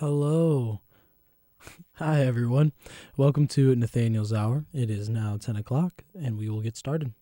[0.00, 0.82] Hello.
[1.94, 2.72] Hi, everyone.
[3.16, 4.66] Welcome to Nathaniel's Hour.
[4.74, 7.14] It is now 10 o'clock, and we will get started.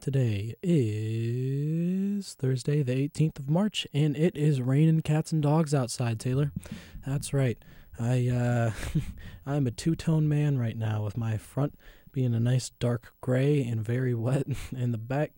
[0.00, 6.18] Today is Thursday, the 18th of March, and it is raining cats and dogs outside,
[6.18, 6.50] Taylor.
[7.06, 7.56] That's right.
[8.00, 8.72] I, uh,
[9.46, 11.78] I'm a two tone man right now, with my front
[12.10, 15.34] being a nice dark gray and very wet, and the back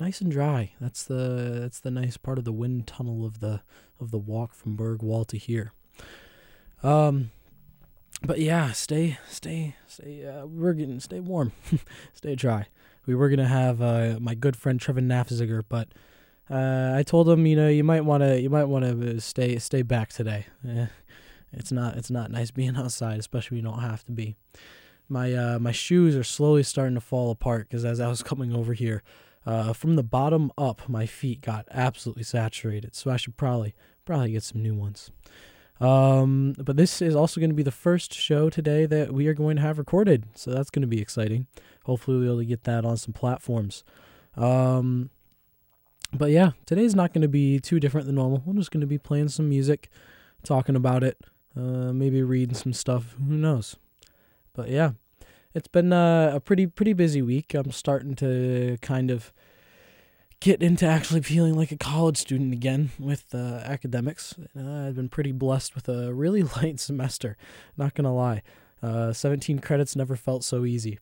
[0.00, 0.72] nice and dry.
[0.80, 3.60] That's the that's the nice part of the wind tunnel of the
[4.00, 5.74] of the walk from Bergwall to here.
[6.82, 7.30] Um,
[8.22, 10.26] but yeah, stay, stay, stay.
[10.26, 11.52] Uh, we're getting stay warm,
[12.14, 12.66] stay dry.
[13.06, 15.88] We were gonna have uh, my good friend Trevin Nafziger, but
[16.50, 20.10] uh, I told him, you know, you might wanna, you might wanna stay, stay back
[20.10, 20.46] today.
[20.68, 20.86] Eh,
[21.52, 24.36] it's not, it's not nice being outside, especially when you don't have to be.
[25.08, 28.54] My uh, my shoes are slowly starting to fall apart because as I was coming
[28.54, 29.02] over here,
[29.44, 32.94] uh, from the bottom up, my feet got absolutely saturated.
[32.94, 33.74] So I should probably
[34.04, 35.10] probably get some new ones.
[35.82, 39.34] Um, but this is also going to be the first show today that we are
[39.34, 41.48] going to have recorded, so that's going to be exciting.
[41.86, 43.82] Hopefully, we'll be able to get that on some platforms.
[44.36, 45.10] Um,
[46.12, 48.44] but yeah, today's not going to be too different than normal.
[48.46, 49.90] We're just going to be playing some music,
[50.44, 51.18] talking about it,
[51.56, 53.16] uh, maybe reading some stuff.
[53.18, 53.74] Who knows?
[54.54, 54.92] But yeah,
[55.52, 57.54] it's been uh, a pretty pretty busy week.
[57.54, 59.32] I'm starting to kind of
[60.42, 64.34] get into actually feeling like a college student again with uh, academics.
[64.58, 67.36] Uh, I've been pretty blessed with a really light semester,
[67.76, 68.42] not gonna lie.
[68.82, 70.98] Uh, 17 credits never felt so easy.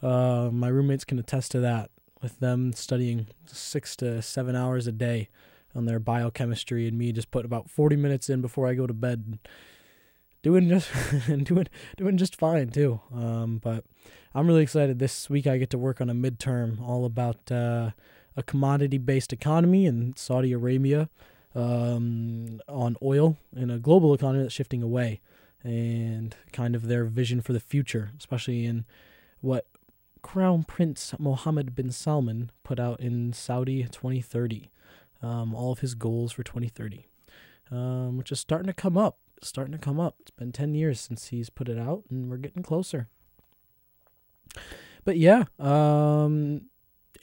[0.00, 1.90] Uh, my roommates can attest to that,
[2.22, 5.28] with them studying six to seven hours a day
[5.74, 8.94] on their biochemistry, and me just put about 40 minutes in before I go to
[8.94, 9.40] bed.
[10.44, 10.88] Doing just
[11.28, 13.00] and doing doing just fine too.
[13.12, 13.84] Um, but
[14.34, 15.00] I'm really excited.
[15.00, 17.90] This week I get to work on a midterm all about uh,
[18.36, 21.08] a commodity based economy in Saudi Arabia
[21.54, 25.20] um, on oil and a global economy that's shifting away
[25.62, 28.84] and kind of their vision for the future, especially in
[29.40, 29.66] what
[30.22, 34.70] Crown Prince Mohammed bin Salman put out in Saudi 2030.
[35.22, 37.06] Um, all of his goals for 2030,
[37.70, 39.18] um, which is starting to come up.
[39.42, 40.16] Starting to come up.
[40.20, 43.08] It's been 10 years since he's put it out, and we're getting closer.
[45.04, 46.66] But yeah, um,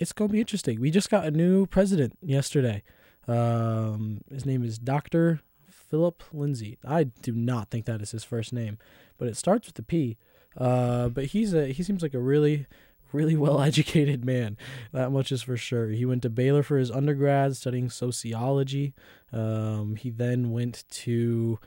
[0.02, 0.82] it's going to be interesting.
[0.82, 2.82] We just got a new president yesterday.
[3.28, 5.42] Um, his name is Dr.
[5.70, 6.80] Philip Lindsay.
[6.84, 8.80] I do not think that is his first name,
[9.20, 10.18] but it starts with a P.
[10.58, 12.66] Uh, but he's a he seems like a really
[13.14, 14.58] really well educated man.
[14.92, 15.90] That much is for sure.
[15.90, 18.96] He went to Baylor for his undergrad, studying sociology.
[19.32, 21.60] Um, he then went to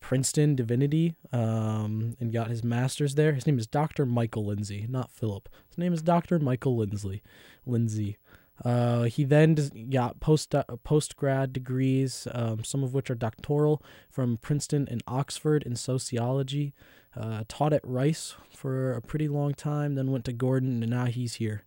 [0.00, 3.32] Princeton Divinity um, and got his master's there.
[3.32, 4.06] His name is Dr.
[4.06, 5.48] Michael Lindsay, not Philip.
[5.68, 6.38] His name is Dr.
[6.38, 7.22] Michael Lindsley.
[7.66, 8.18] Lindsay.
[8.64, 9.56] Uh, he then
[9.90, 15.02] got post uh, post grad degrees, um, some of which are doctoral from Princeton and
[15.06, 16.74] Oxford in sociology.
[17.16, 21.06] Uh, taught at Rice for a pretty long time, then went to Gordon, and now
[21.06, 21.64] he's here.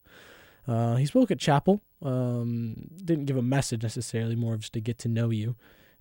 [0.67, 1.81] Uh, he spoke at Chapel.
[2.01, 5.55] Um, didn't give a message necessarily, more just to get to know you.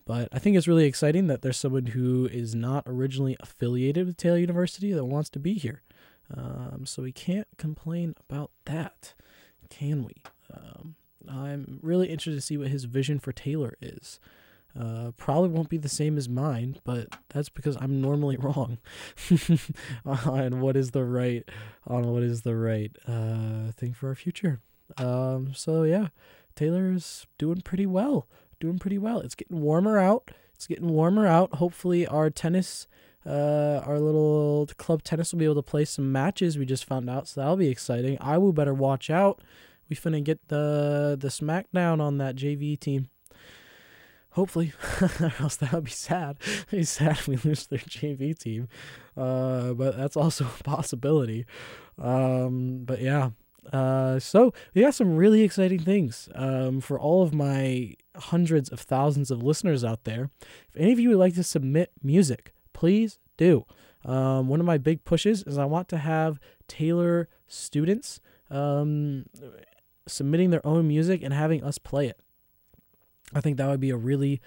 [0.04, 4.16] But I think it's really exciting that there's someone who is not originally affiliated with
[4.16, 5.82] Taylor University that wants to be here.
[6.34, 9.14] Um, so we can't complain about that,
[9.68, 10.22] can we?
[10.52, 10.96] Um,
[11.28, 14.18] I'm really interested to see what his vision for Taylor is.
[14.78, 18.78] Uh, probably won't be the same as mine, but that's because I'm normally wrong
[20.06, 21.46] on what is the right
[21.86, 24.60] on what is the right uh, thing for our future.
[24.96, 26.08] Um, so yeah,
[26.56, 28.26] Taylor's doing pretty well
[28.62, 29.18] doing pretty well.
[29.18, 30.30] It's getting warmer out.
[30.54, 31.56] It's getting warmer out.
[31.56, 32.86] Hopefully, our tennis,
[33.26, 36.56] uh, our little club tennis will be able to play some matches.
[36.56, 38.16] We just found out, so that'll be exciting.
[38.20, 39.42] I will better watch out.
[39.88, 43.08] We finna get the the smackdown on that JV team.
[44.30, 44.72] Hopefully,
[45.20, 46.36] or else that would be sad.
[46.46, 48.68] It'd be sad if we lose their JV team.
[49.16, 51.44] Uh, but that's also a possibility.
[52.00, 53.30] Um, but yeah,
[53.72, 58.80] uh, so we got some really exciting things um, for all of my hundreds of
[58.80, 60.30] thousands of listeners out there.
[60.68, 63.64] If any of you would like to submit music, please do.
[64.04, 68.20] Um, one of my big pushes is I want to have Taylor students
[68.50, 69.26] um,
[70.06, 72.18] submitting their own music and having us play it.
[73.34, 74.40] I think that would be a really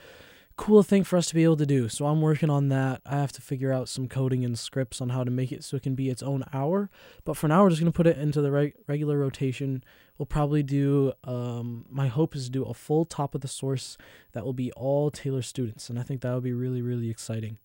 [0.57, 1.89] cool thing for us to be able to do.
[1.89, 3.01] So I'm working on that.
[3.05, 5.75] I have to figure out some coding and scripts on how to make it so
[5.75, 6.89] it can be its own hour.
[7.25, 9.83] But for now, we're just going to put it into the reg- regular rotation.
[10.17, 13.97] We'll probably do, um, my hope is to do a full top of the source
[14.31, 15.89] that will be all Taylor students.
[15.89, 17.57] And I think that would be really, really exciting.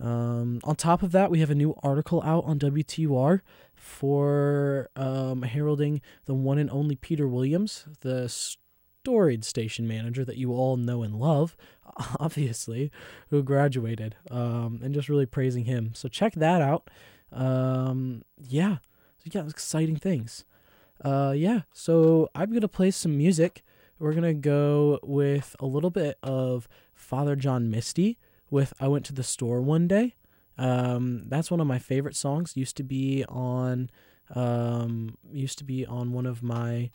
[0.00, 3.40] Um, on top of that, we have a new article out on WTUR
[3.74, 10.52] for um, heralding the one and only Peter Williams, the storied station manager that you
[10.52, 11.56] all know and love,
[12.20, 12.92] obviously,
[13.30, 15.92] who graduated, um, and just really praising him.
[15.94, 16.90] So check that out.
[17.32, 18.76] Um, yeah,
[19.18, 20.44] so yeah, exciting things.
[21.04, 23.62] Uh, yeah, so I'm gonna play some music.
[23.98, 28.18] We're gonna go with a little bit of Father John Misty
[28.50, 30.16] with "I Went to the Store One Day."
[30.56, 32.56] Um, that's one of my favorite songs.
[32.56, 33.90] Used to be on,
[34.34, 36.90] um, used to be on one of my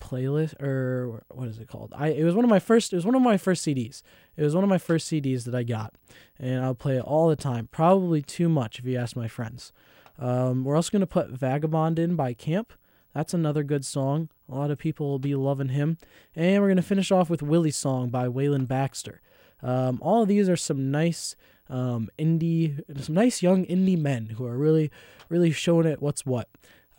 [0.00, 1.92] playlist or what is it called?
[1.94, 2.92] I it was one of my first.
[2.92, 4.02] It was one of my first CDs.
[4.36, 5.94] It was one of my first CDs that I got,
[6.38, 7.68] and I'll play it all the time.
[7.70, 9.72] Probably too much if you ask my friends.
[10.18, 12.70] Um, we're also gonna put "Vagabond" in by Caamp.
[13.14, 14.28] That's another good song.
[14.48, 15.98] A lot of people will be loving him.
[16.34, 19.20] And we're gonna finish off with "Willie's Song" by Waylon Baxter.
[19.62, 21.36] Um, all of these are some nice
[21.68, 24.90] um, indie, some nice young indie men who are really,
[25.28, 26.48] really showing it what's what.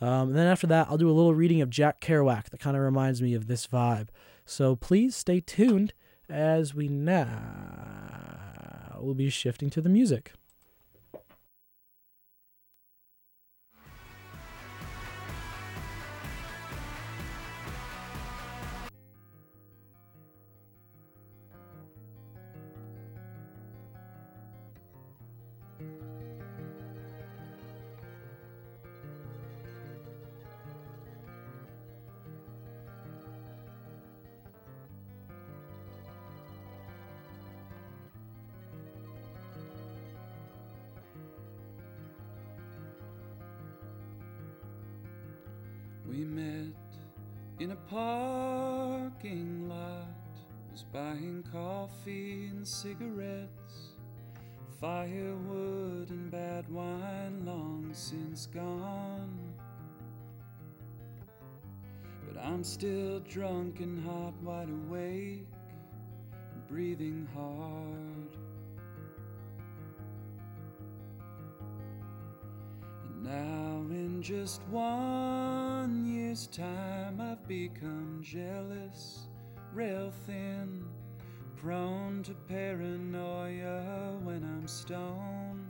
[0.00, 2.76] Um, and then after that, I'll do a little reading of Jack Kerouac that kind
[2.76, 4.08] of reminds me of this vibe.
[4.44, 5.92] So please stay tuned
[6.28, 7.28] as we now
[9.00, 10.32] will be shifting to the music.
[52.72, 53.92] Cigarettes,
[54.80, 59.38] firewood and bad wine long since gone.
[62.26, 65.46] But I'm still drunk and hot, wide awake,
[66.70, 68.32] breathing hard.
[73.04, 79.28] And now, in just one year's time, I've become jealous,
[79.74, 80.81] rail thin,
[81.62, 85.64] prone to paranoia when I'm stoned.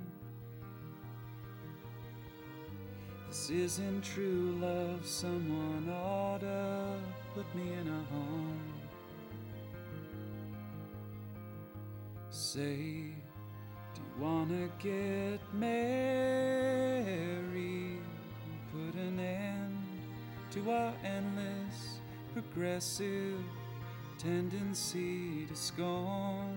[3.29, 6.99] This isn't true love, someone oughta
[7.35, 8.73] put me in a home.
[12.31, 13.13] Say,
[13.95, 17.03] do you wanna get married
[17.53, 19.85] and put an end
[20.53, 22.01] to our endless
[22.33, 23.45] progressive
[24.23, 26.57] tendency to scorn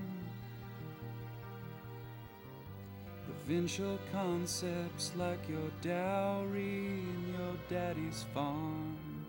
[3.26, 9.26] provincial concepts like your dowry and your daddy's farm?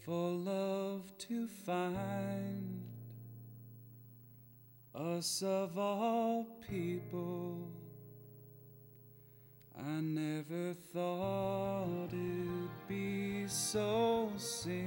[0.00, 2.82] For love to find
[4.92, 7.68] us of all people.
[9.78, 14.86] I never thought it'd be so simple.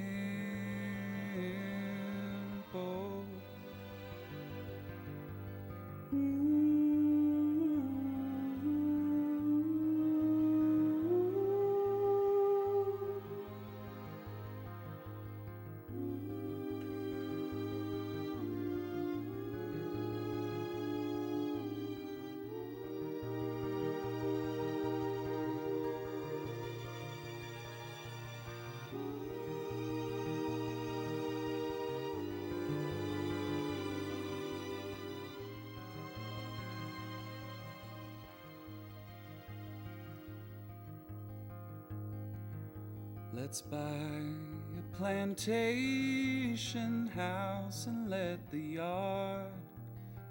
[43.49, 49.47] Let's buy a plantation house and let the yard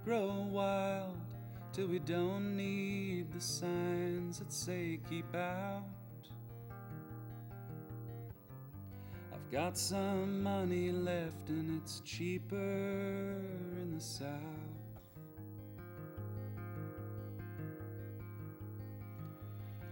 [0.05, 1.19] grow wild
[1.73, 5.83] till we don't need the signs that say keep out.
[9.33, 14.29] I've got some money left and it's cheaper in the south.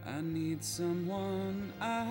[0.07, 2.05] I need someone I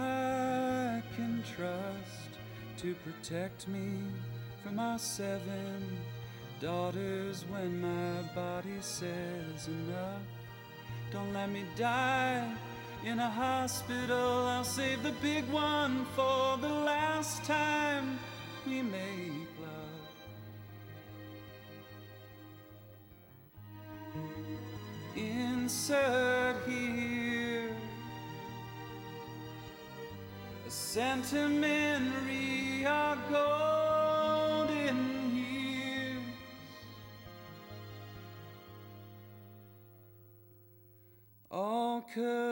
[2.78, 3.90] to protect me
[4.62, 5.98] from my seven
[6.60, 10.22] daughters when my body says enough.
[11.12, 12.46] Don't let me die
[13.06, 14.46] in a hospital.
[14.48, 18.20] I'll save the big one for the last time
[18.68, 20.06] we make love.
[25.16, 27.76] Insert here
[30.68, 32.35] a sentimentary our
[33.32, 34.98] golden
[35.36, 36.22] years.
[41.52, 42.45] All cause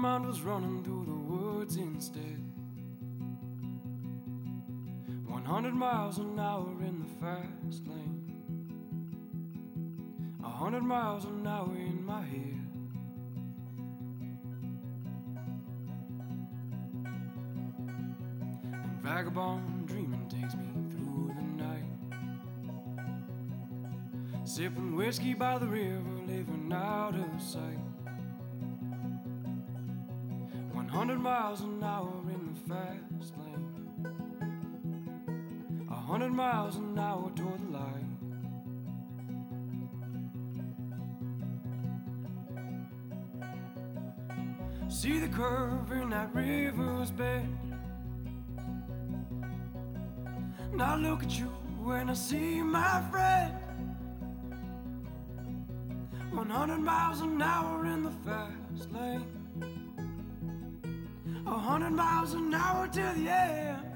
[0.00, 2.42] mind was running through the woods instead.
[5.26, 8.24] 100 miles an hour in the fast lane,
[10.40, 12.66] 100 miles an hour in my head.
[18.72, 21.84] And vagabond dreaming takes me through the night.
[24.48, 27.89] Sipping whiskey by the river, living out of sight.
[31.00, 33.72] 100 miles an hour in the fast lane.
[35.88, 38.04] 100 miles an hour toward the light.
[44.90, 47.48] See the curve in that river's bed.
[50.74, 51.46] Now look at you
[51.82, 53.54] when I see my friend.
[56.30, 59.39] 100 miles an hour in the fast lane.
[61.50, 63.89] 100 miles an hour to the end.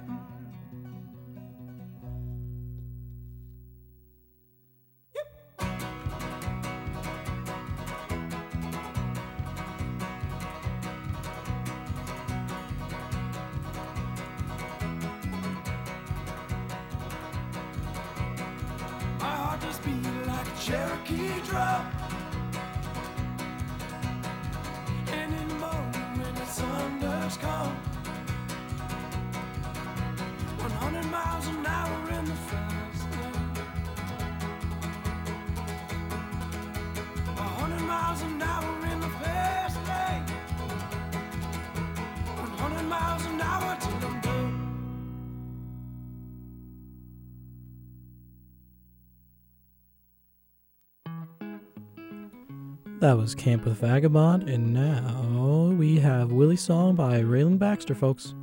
[53.25, 58.35] Was Caamp with Vagabond, and now we have Willie Song by Rayland Baxter, folks.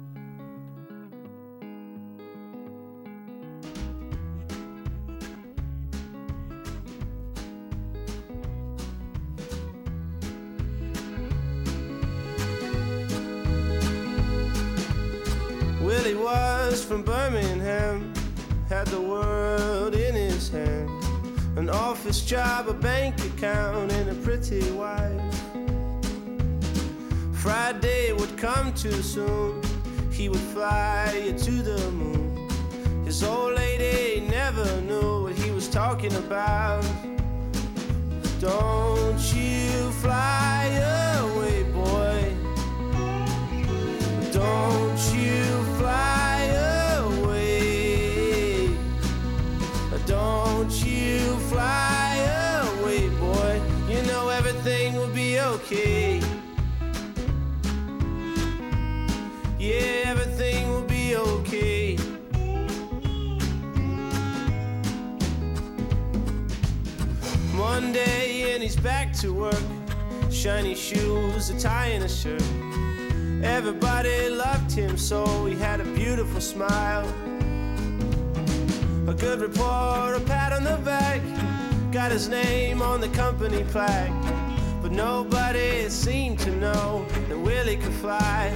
[21.72, 25.22] Office job, a bank account, and a pretty wife.
[27.34, 29.62] Friday would come too soon,
[30.12, 32.50] he would fly you to the moon.
[33.06, 36.86] His old lady never knew what he was talking about.
[38.40, 41.11] Don't you fly away,
[55.72, 56.22] okay.
[59.58, 61.98] Yeah, everything will be okay.
[67.54, 69.56] Monday and he's back to work.
[70.30, 72.42] Shiny shoes, a tie and a shirt.
[73.44, 77.08] Everybody loved him so he had a beautiful smile.
[79.08, 81.22] A good report, a pat on the back.
[81.92, 84.31] Got his name on the company plaque.
[84.92, 88.52] But nobody seemed to know that Willie could fly.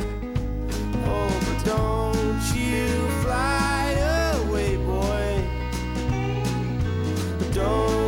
[1.05, 2.87] Oh, but don't you
[3.23, 3.95] fly
[4.43, 5.43] away, boy.
[7.53, 8.04] Don't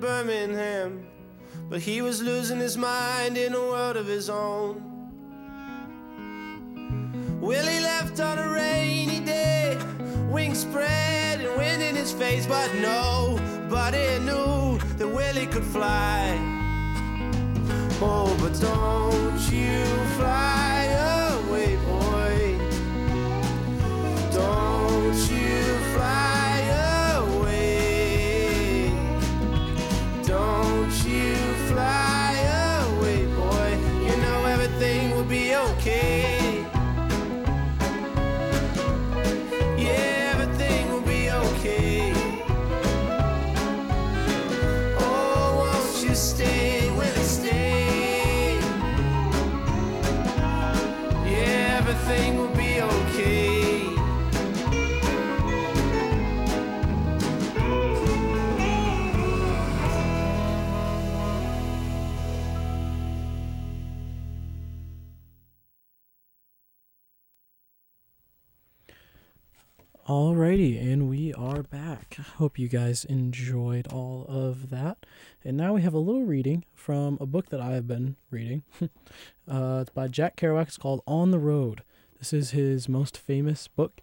[0.00, 1.06] in Birmingham.
[1.68, 4.82] But he was losing his mind in a world of his own.
[7.40, 9.78] Willie left on a rainy day,
[10.30, 16.36] wings spread and wind in his face, but nobody knew that Willie could fly.
[18.02, 19.84] Oh, but don't you
[20.16, 20.69] fly
[70.10, 72.16] Alrighty, and we are back.
[72.38, 75.06] Hope you guys enjoyed all of that.
[75.44, 78.64] And now we have a little reading from a book that I have been reading.
[78.82, 80.66] uh, it's by Jack Kerouac.
[80.66, 81.84] It's called On the Road.
[82.18, 84.00] This is his most famous book.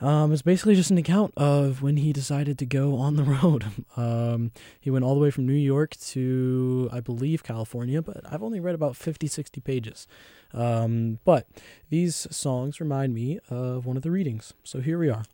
[0.00, 3.66] Um, it's basically just an account of when he decided to go on the road.
[3.96, 4.50] Um,
[4.80, 8.58] he went all the way from New York to, I believe, California, but I've only
[8.58, 10.08] read about 50, 60 pages.
[10.54, 11.46] Um, but
[11.90, 14.54] these songs remind me of one of the readings.
[14.64, 15.24] So here we are.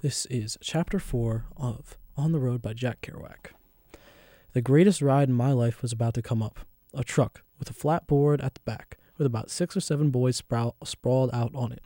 [0.00, 3.52] This is chapter 4 of On the Road by Jack Kerouac.
[4.52, 6.60] The greatest ride in my life was about to come up.
[6.94, 10.36] A truck with a flat board at the back, with about six or seven boys
[10.36, 11.82] sprawled out on it.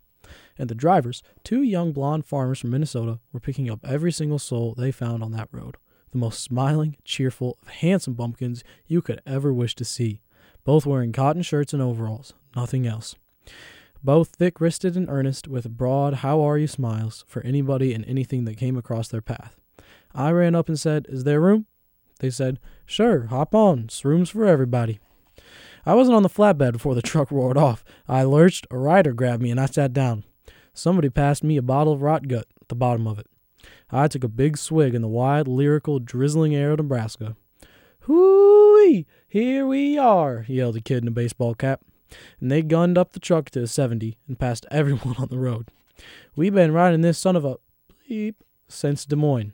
[0.56, 4.74] And the drivers, two young blonde farmers from Minnesota, were picking up every single soul
[4.74, 5.76] they found on that road.
[6.12, 10.20] The most smiling, cheerful, handsome bumpkins you could ever wish to see
[10.64, 13.16] both wearing cotton shirts and overalls, nothing else.
[14.04, 18.44] Both thick wristed and earnest, with broad how are you smiles for anybody and anything
[18.44, 19.56] that came across their path.
[20.14, 21.66] I ran up and said, Is there room?
[22.18, 24.98] They said, Sure, hop on, it's rooms for everybody.
[25.84, 27.84] I wasn't on the flatbed before the truck roared off.
[28.08, 30.24] I lurched, a rider grabbed me, and I sat down.
[30.74, 33.26] Somebody passed me a bottle of rot gut at the bottom of it.
[33.90, 37.36] I took a big swig in the wide, lyrical, drizzling air of Nebraska.
[38.02, 39.06] Hoo-wee!
[39.28, 41.82] Here we are, yelled a kid in a baseball cap.
[42.40, 45.68] And they gunned up the truck to a 70 and passed everyone on the road.
[46.34, 47.58] We've been riding this son of a
[48.10, 48.34] bleep
[48.66, 49.52] since Des Moines.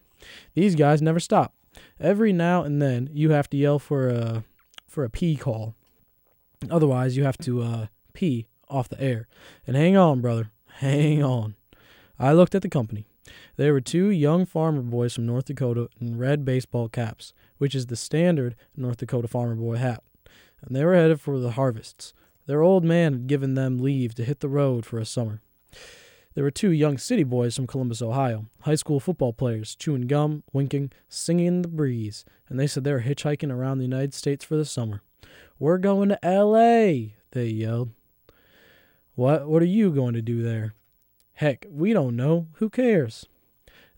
[0.55, 1.55] These guys never stop.
[2.01, 4.45] Every now and then you have to yell for a
[4.87, 5.75] for a pee call.
[6.71, 9.29] Otherwise you have to uh, pee off the air.
[9.67, 10.51] And hang on, brother.
[10.79, 11.55] Hang on.
[12.19, 13.05] I looked at the company.
[13.59, 17.87] There were two young farmer boys from North Dakota in red baseball caps, which is
[17.87, 20.05] the standard North Dakota farmer boy hat.
[20.63, 22.15] And they were headed for the harvests.
[22.47, 25.41] Their old man had given them leave to hit the road for a summer.
[26.35, 30.45] There were two young city boys from Columbus, Ohio, high school football players, chewing gum,
[30.53, 34.45] winking, singing in the breeze, and they said they were hitchhiking around the United States
[34.45, 35.03] for the summer.
[35.59, 37.91] We're going to L.A., they yelled.
[39.17, 40.75] What, what are you going to do there?
[41.33, 42.47] Heck, we don't know.
[42.59, 43.27] Who cares?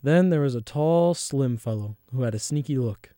[0.03, 3.13] Then there was a tall, slim fellow who had a sneaky look.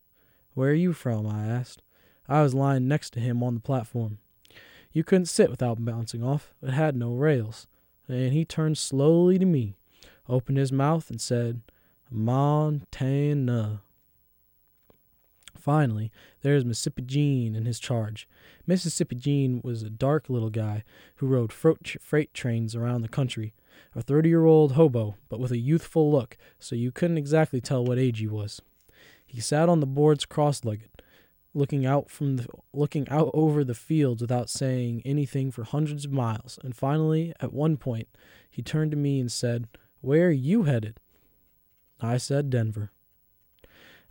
[0.54, 1.26] Where are you from?
[1.26, 1.82] I asked.
[2.28, 4.20] I was lying next to him on the platform.
[4.92, 6.54] You couldn't sit without bouncing off.
[6.62, 7.68] It had no rails.
[8.08, 9.76] And he turned slowly to me,
[10.28, 11.62] opened his mouth, and said,
[12.12, 13.82] Montana.
[15.56, 18.28] Finally, there is Mississippi Gene in his charge.
[18.68, 20.84] Mississippi Gene was a dark little guy
[21.16, 23.54] who rode freight trains around the country,
[23.96, 27.84] a 30 year old hobo, but with a youthful look, so you couldn't exactly tell
[27.86, 28.62] what age he was.
[29.26, 30.90] He sat on the boards cross legged,
[31.54, 36.12] looking out from the looking out over the fields without saying anything for hundreds of
[36.12, 38.08] miles, and finally, at one point,
[38.50, 39.68] he turned to me and said,
[40.02, 41.00] Where are you headed?
[42.00, 42.92] I said Denver.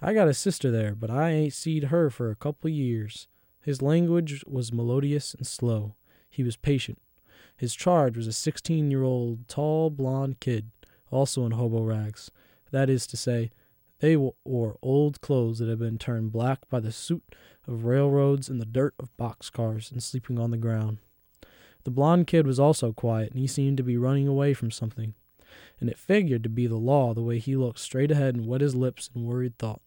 [0.00, 3.28] I got a sister there, but I ain't seed her for a couple years.
[3.60, 5.94] His language was melodious and slow.
[6.28, 6.98] He was patient.
[7.56, 10.70] His charge was a 16 year old tall blond kid,
[11.10, 12.30] also in hobo rags.
[12.70, 13.50] That is to say,
[14.00, 17.22] they wore old clothes that had been turned black by the soot
[17.68, 20.98] of railroads and the dirt of boxcars and sleeping on the ground.
[21.84, 25.14] The blond kid was also quiet, and he seemed to be running away from something.
[25.80, 28.60] And it figured to be the law the way he looked straight ahead and wet
[28.60, 29.82] his lips in worried thought.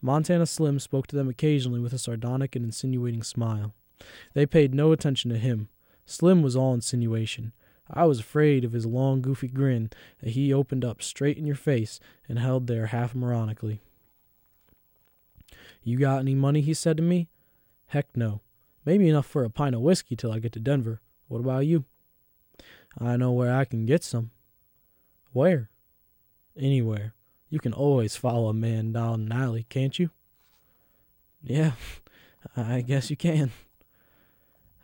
[0.00, 3.72] Montana Slim spoke to them occasionally with a sardonic and insinuating smile.
[4.34, 5.68] They paid no attention to him.
[6.06, 7.52] Slim was all insinuation.
[7.90, 9.90] I was afraid of his long, goofy grin
[10.22, 13.80] that he opened up straight in your face and held there half ironically.
[15.84, 16.62] You got any money?
[16.62, 17.28] he said to me.
[17.88, 18.40] Heck no.
[18.84, 21.00] Maybe enough for a pint of whiskey till I get to Denver.
[21.28, 21.84] What about you?
[22.98, 24.30] I know where I can get some.
[25.32, 25.70] Where?
[26.58, 27.14] Anywhere.
[27.50, 30.10] You can always follow a man down an alley, can't you?
[31.42, 31.72] Yeah,
[32.56, 33.52] I guess you can.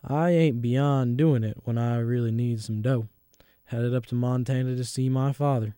[0.05, 3.09] I ain't beyond doing it when I really need some dough.
[3.65, 5.77] Headed up to Montana to see my father.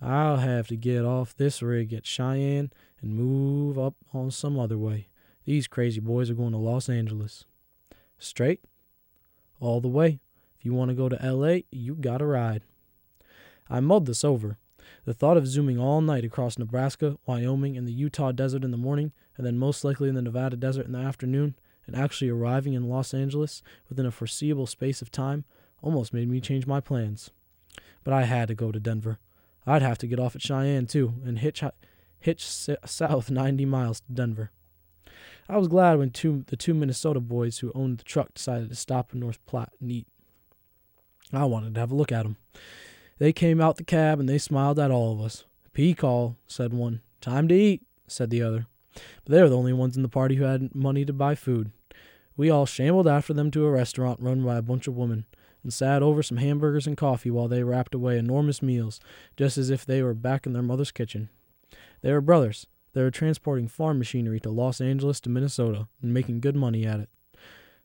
[0.00, 2.70] I'll have to get off this rig at Cheyenne
[3.02, 5.08] and move up on some other way.
[5.44, 7.44] These crazy boys are going to Los Angeles.
[8.18, 8.60] Straight?
[9.60, 10.20] All the way.
[10.58, 12.62] If you want to go to LA, you got to ride.
[13.68, 14.58] I mulled this over.
[15.04, 18.76] The thought of zooming all night across Nebraska, Wyoming, and the Utah desert in the
[18.76, 21.54] morning, and then most likely in the Nevada desert in the afternoon,
[21.88, 25.44] and actually arriving in Los Angeles within a foreseeable space of time
[25.82, 27.30] almost made me change my plans.
[28.04, 29.18] But I had to go to Denver.
[29.66, 31.64] I'd have to get off at Cheyenne, too, and hitch,
[32.20, 34.50] hitch south 90 miles to Denver.
[35.48, 38.76] I was glad when two, the two Minnesota boys who owned the truck decided to
[38.76, 40.06] stop in North Platte and eat.
[41.32, 42.36] I wanted to have a look at 'em.
[43.18, 45.44] They came out the cab and they smiled at all of us.
[45.72, 47.00] Pee call, said one.
[47.20, 48.66] Time to eat, said the other.
[48.94, 51.70] But they were the only ones in the party who had money to buy food.
[52.38, 55.26] We all shambled after them to a restaurant run by a bunch of women
[55.64, 59.00] and sat over some hamburgers and coffee while they wrapped away enormous meals,
[59.36, 61.30] just as if they were back in their mother's kitchen.
[62.00, 62.68] They were brothers.
[62.92, 67.00] They were transporting farm machinery to Los Angeles to Minnesota and making good money at
[67.00, 67.08] it.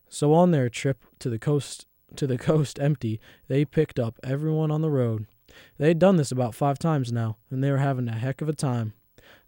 [0.08, 4.70] So on their trip to the coast to the coast empty, they picked up everyone
[4.70, 5.26] on the road.
[5.78, 8.52] They'd done this about five times now, and they were having a heck of a
[8.52, 8.92] time.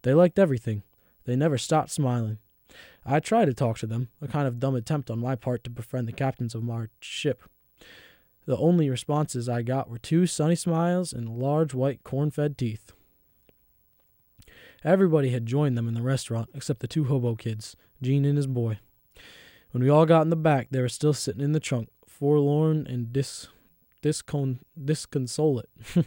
[0.03, 0.83] They liked everything.
[1.27, 2.39] They never stopped smiling.
[3.09, 5.71] I tried to talk to them, a kind of dumb attempt on my part to
[5.71, 7.43] befriend the captains of our ship.
[8.47, 12.93] The only responses I got were two sunny smiles and large white corn fed teeth.
[14.85, 18.47] Everybody had joined them in the restaurant except the two hobo kids, Gene and his
[18.47, 18.79] boy.
[19.71, 22.87] When we all got in the back, they were still sitting in the trunk, forlorn
[22.87, 23.49] and dis,
[24.03, 25.69] discon, disconsolate.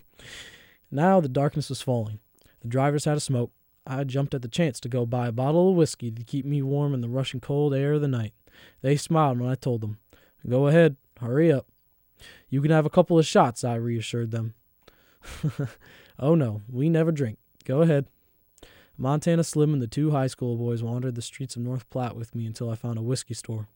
[0.91, 2.19] now the darkness was falling.
[2.61, 3.51] The drivers had a smoke,
[3.85, 6.61] I jumped at the chance to go buy a bottle of whiskey to keep me
[6.61, 8.33] warm in the rushing cold air of the night.
[8.81, 9.97] They smiled when I told them.
[10.47, 11.67] Go ahead, hurry up.
[12.49, 14.53] You can have a couple of shots, I reassured them.
[16.19, 17.39] oh no, we never drink.
[17.65, 18.05] Go ahead.
[18.97, 22.35] Montana Slim and the two high school boys wandered the streets of North Platte with
[22.35, 23.67] me until I found a whiskey store.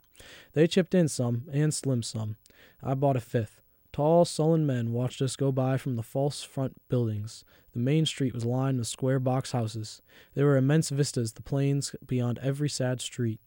[0.53, 2.35] They chipped in some, and Slim some.
[2.83, 3.62] I bought a fifth.
[3.93, 7.45] Tall, sullen men watched us go by from the false front buildings.
[7.73, 10.01] The main street was lined with square box houses.
[10.34, 13.39] There were immense vistas, the plains beyond every sad street.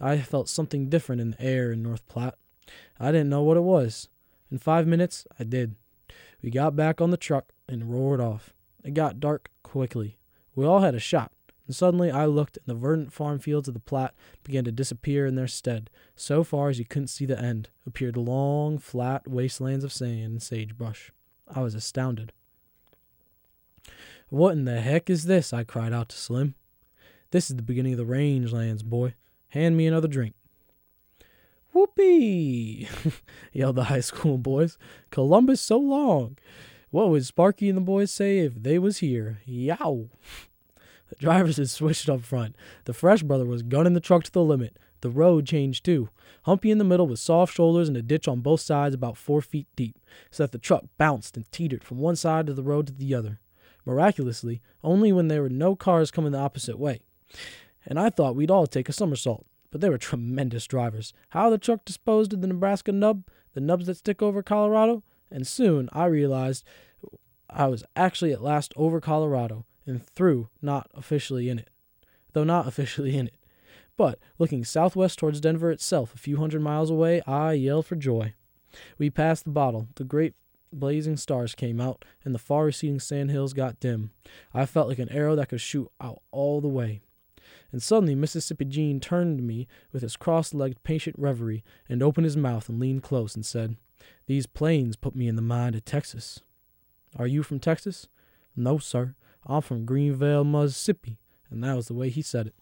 [0.00, 2.36] I felt something different in the air in North Platte.
[2.98, 4.08] I didn't know what it was.
[4.50, 5.76] In five minutes, I did.
[6.42, 8.52] We got back on the truck and roared off.
[8.82, 10.18] It got dark quickly.
[10.56, 11.32] We all had a shot
[11.66, 15.26] and suddenly I looked, and the verdant farm fields of the Platte began to disappear
[15.26, 15.90] in their stead.
[16.14, 20.42] So far as you couldn't see the end, appeared long, flat wastelands of sand and
[20.42, 21.10] sagebrush.
[21.52, 22.32] I was astounded.
[24.28, 25.52] What in the heck is this?
[25.52, 26.54] I cried out to Slim.
[27.30, 29.14] This is the beginning of the rangelands, boy.
[29.48, 30.34] Hand me another drink.
[31.72, 32.88] Whoopee!
[33.52, 34.78] yelled the high school boys.
[35.10, 36.38] Columbus so long.
[36.90, 39.40] What would Sparky and the boys say if they was here?
[39.44, 40.08] Yow!
[41.18, 42.56] The drivers had switched up front.
[42.84, 44.78] The Fresh brother was gunning the truck to the limit.
[45.00, 46.08] The road changed too.
[46.44, 49.42] Humpy in the middle with soft shoulders and a ditch on both sides about four
[49.42, 49.98] feet deep,
[50.30, 53.14] so that the truck bounced and teetered from one side of the road to the
[53.14, 53.40] other.
[53.84, 57.00] Miraculously, only when there were no cars coming the opposite way.
[57.84, 59.46] And I thought we'd all take a somersault.
[59.70, 61.12] But they were tremendous drivers.
[61.30, 63.24] How the truck disposed of the Nebraska nub,
[63.54, 66.64] the nubs that stick over Colorado, and soon I realized
[67.48, 71.70] I was actually at last over Colorado and through, not officially in it.
[72.32, 73.36] Though not officially in it.
[73.96, 78.34] But looking southwest towards Denver itself, a few hundred miles away, I yelled for joy.
[78.98, 79.88] We passed the bottle.
[79.94, 80.34] The great
[80.72, 84.10] blazing stars came out, and the far receding sand hills got dim.
[84.52, 87.00] I felt like an arrow that could shoot out all the way.
[87.72, 92.26] And suddenly Mississippi Gene turned to me with his cross legged patient reverie, and opened
[92.26, 93.76] his mouth and leaned close and said,
[94.26, 96.40] These plains put me in the mind of Texas.
[97.16, 98.08] Are you from Texas?
[98.54, 99.14] No, sir.
[99.46, 101.18] I'm from Greenville, Mississippi.
[101.50, 102.54] And that was the way he said it.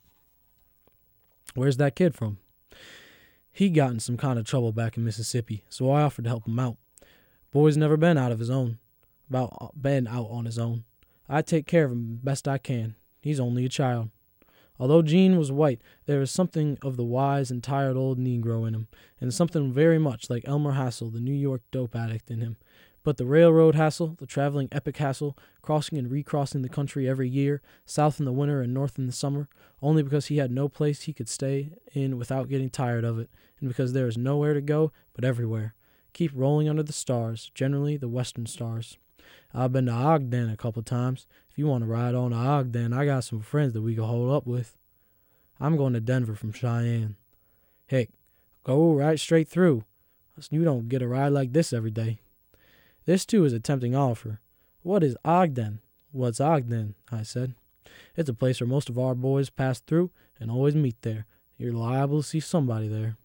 [1.55, 2.39] Where's that kid from?
[3.51, 6.47] He got in some kind of trouble back in Mississippi, so I offered to help
[6.47, 6.77] him out.
[7.53, 8.79] Boy's never been out of his own,
[9.31, 10.83] about uh, been out on his own.
[11.29, 12.97] I take care of him best I can.
[13.21, 14.11] He's only a child.
[14.79, 18.75] Although Gene was white, there was something of the wise and tired old Negro in
[18.75, 18.89] him,
[19.21, 22.57] and something very much like Elmer Hassel, the New York dope addict, in him.
[23.05, 27.61] But the railroad hassle, the traveling epic hassle, crossing and recrossing the country every year,
[27.85, 29.49] south in the winter and north in the summer,
[29.83, 33.29] only because he had no place he could stay in without getting tired of it,
[33.61, 35.75] and because there is nowhere to go but everywhere.
[36.15, 38.97] Keep rolling under the stars, generally the western stars.
[39.53, 41.27] I've been to Ogden a couple times.
[41.51, 44.05] If you want to ride on to Ogden, I got some friends that we can
[44.05, 44.79] hold up with.
[45.61, 47.17] I'm going to Denver from Cheyenne.
[47.87, 48.09] Heck,
[48.65, 49.85] go right straight through.
[50.51, 52.21] You don't get a ride like this every day.
[53.07, 54.41] This, too, is a tempting offer.
[54.83, 55.81] What is Ogden?
[56.13, 56.95] What's Ogden?
[57.13, 57.55] I said.
[58.17, 61.27] It's a place where most of our boys pass through and always meet there.
[61.59, 63.17] You're liable to see somebody there.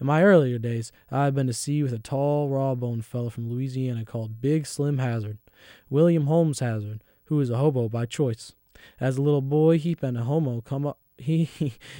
[0.00, 3.48] In my earlier days, I had been to sea with a tall, raw-boned fellow from
[3.48, 5.38] Louisiana called Big Slim Hazard,
[5.88, 8.52] William Holmes Hazard, who was a hobo by choice.
[9.00, 10.98] As a little boy, he'd been a homo come up.
[11.16, 11.48] He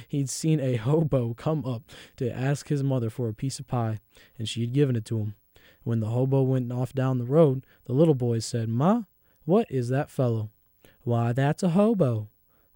[0.09, 3.99] he'd seen a hobo come up to ask his mother for a piece of pie,
[4.37, 5.35] and she had given it to him.
[5.85, 9.03] When the hobo went off down the road, the little boy said, "Ma,
[9.45, 10.49] what is that fellow?"
[11.03, 12.27] "Why, that's a hobo."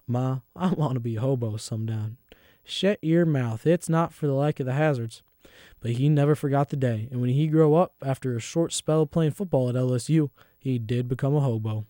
[0.07, 2.17] "Ma, I want to be a hobo sometime."
[2.63, 3.65] Shut your mouth.
[3.65, 5.23] It's not for the like of the hazards.
[5.79, 9.01] But he never forgot the day, and when he grew up, after a short spell
[9.01, 11.87] of playing football at LSU, he did become a hobo.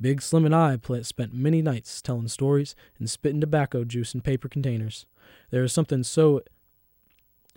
[0.00, 4.48] Big Slim and I spent many nights telling stories and spitting tobacco juice in paper
[4.48, 5.04] containers.
[5.50, 6.42] There is something so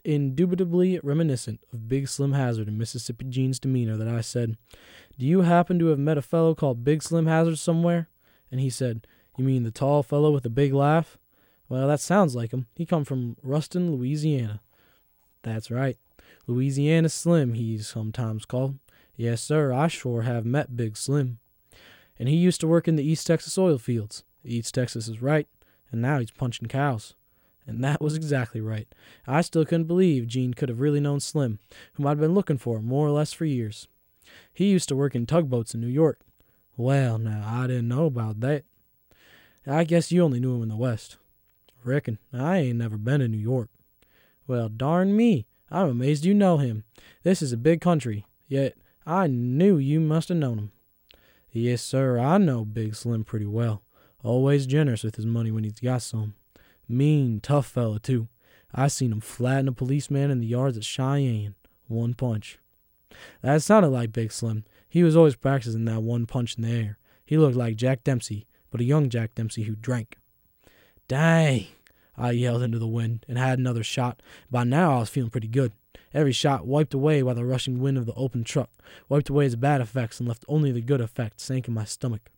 [0.04, 4.58] indubitably reminiscent of Big Slim Hazard and Mississippi Gene's demeanor that I said,
[5.18, 8.10] Do you happen to have met a fellow called Big Slim Hazard somewhere?
[8.52, 11.18] And he said, You mean the tall fellow with the big laugh?
[11.70, 12.68] Well, that sounds like him.
[12.76, 14.62] He come from Ruston, Louisiana.
[15.42, 15.98] That's right.
[16.46, 18.78] Louisiana Slim, he's sometimes called.
[19.16, 21.40] Yes, sir, I sure have met Big Slim.
[22.20, 24.24] And he used to work in the East Texas oil fields.
[24.44, 25.48] East Texas is right,
[25.92, 27.16] and now he's punching cows.
[27.66, 28.88] And that was exactly right.
[29.26, 31.60] I still couldn't believe Gene could have really known Slim,
[31.94, 33.88] whom I'd been looking for more or less for years.
[34.54, 36.20] He used to work in tugboats in New York.
[36.76, 38.64] Well, now, I didn't know about that.
[39.66, 41.18] I guess you only knew him in the West.
[41.84, 42.18] Reckon.
[42.34, 43.70] I ain't never been to New York.
[44.48, 45.46] Well, darn me.
[45.72, 46.84] I'm amazed you know him.
[47.24, 50.72] This is a big country, yet I knew you must have known him.
[51.52, 53.82] Yes, sir, I know Big Slim pretty well.
[54.24, 56.36] Always generous with his money when he's got some.
[56.94, 58.28] Mean, tough fella, too.
[58.74, 61.56] I seen him flatten a policeman in the yards at Cheyenne.
[61.88, 62.60] One punch.
[63.42, 64.64] That sounded like Big Slim.
[64.90, 66.98] He was always practicing that one punch in the air.
[67.26, 70.18] He looked like Jack Dempsey, but a young Jack Dempsey who drank.
[71.08, 71.68] Dang!
[72.16, 74.22] I yelled into the wind and had another shot.
[74.52, 75.72] By now I was feeling pretty good.
[76.14, 78.70] Every shot wiped away by the rushing wind of the open truck,
[79.10, 82.30] wiped away its bad effects and left only the good effects sank in my stomach.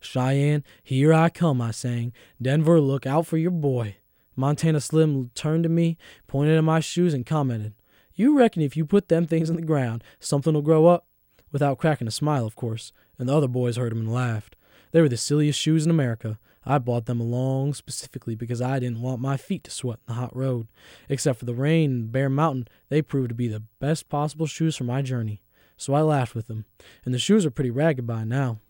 [0.00, 2.12] Cheyenne, here I come, I sang.
[2.40, 3.96] Denver, look out for your boy.
[4.34, 7.74] Montana Slim turned to me, pointed at my shoes, and commented,
[8.14, 11.06] You reckon if you put them things in the ground, something'll grow up?
[11.52, 14.56] Without cracking a smile, of course, and the other boys heard him and laughed.
[14.92, 16.38] They were the silliest shoes in America.
[16.64, 20.20] I bought them along specifically because I didn't want my feet to sweat in the
[20.20, 20.68] hot road.
[21.08, 24.76] Except for the rain and Bear Mountain, they proved to be the best possible shoes
[24.76, 25.42] for my journey.
[25.76, 26.66] So I laughed with them,
[27.04, 28.60] and the shoes are pretty ragged by now.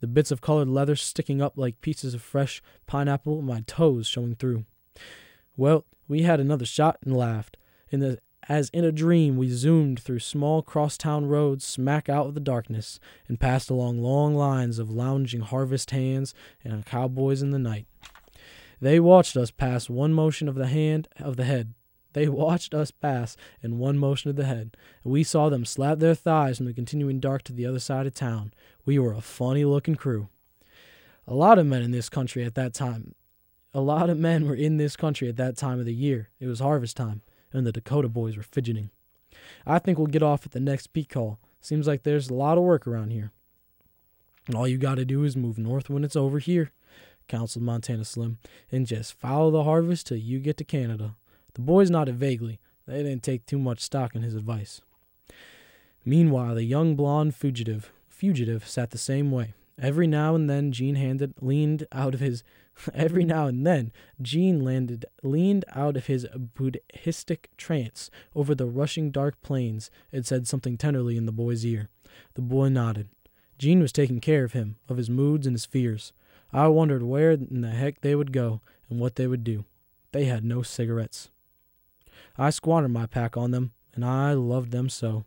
[0.00, 4.34] The bits of colored leather sticking up like pieces of fresh pineapple, my toes showing
[4.34, 4.64] through.
[5.56, 7.56] Well, we had another shot and laughed.
[7.90, 12.34] In the as in a dream, we zoomed through small crosstown roads smack out of
[12.34, 17.58] the darkness and passed along long lines of lounging harvest hands and cowboys in the
[17.58, 17.86] night.
[18.80, 21.72] They watched us pass one motion of the hand of the head.
[22.14, 25.98] They watched us pass in one motion of the head, and we saw them slap
[25.98, 28.54] their thighs in the continuing dark to the other side of town.
[28.86, 30.28] We were a funny looking crew.
[31.26, 33.14] A lot of men in this country at that time.
[33.74, 36.30] A lot of men were in this country at that time of the year.
[36.40, 37.22] It was harvest time
[37.54, 38.90] and the Dakota boys were fidgeting.
[39.64, 41.38] I think we'll get off at the next peak call.
[41.60, 43.30] Seems like there's a lot of work around here.
[44.46, 46.72] And all you gotta do is move north when it's over here,
[47.28, 48.38] counseled Montana Slim,
[48.70, 51.14] and just follow the harvest till you get to Canada.
[51.54, 52.60] The boys nodded vaguely.
[52.86, 54.80] They didn't take too much stock in his advice.
[56.04, 59.54] Meanwhile, the young blonde fugitive fugitive sat the same way.
[59.80, 62.44] Every now and then Gene handed leaned out of his
[62.94, 69.10] every now and then Gene landed leaned out of his Buddhistic trance over the rushing
[69.10, 71.88] dark plains and said something tenderly in the boy's ear.
[72.34, 73.08] The boy nodded.
[73.58, 76.12] Gene was taking care of him, of his moods and his fears.
[76.52, 79.64] I wondered where in the heck they would go and what they would do.
[80.12, 81.30] They had no cigarettes.
[82.36, 85.24] I squandered my pack on them, and I loved them so.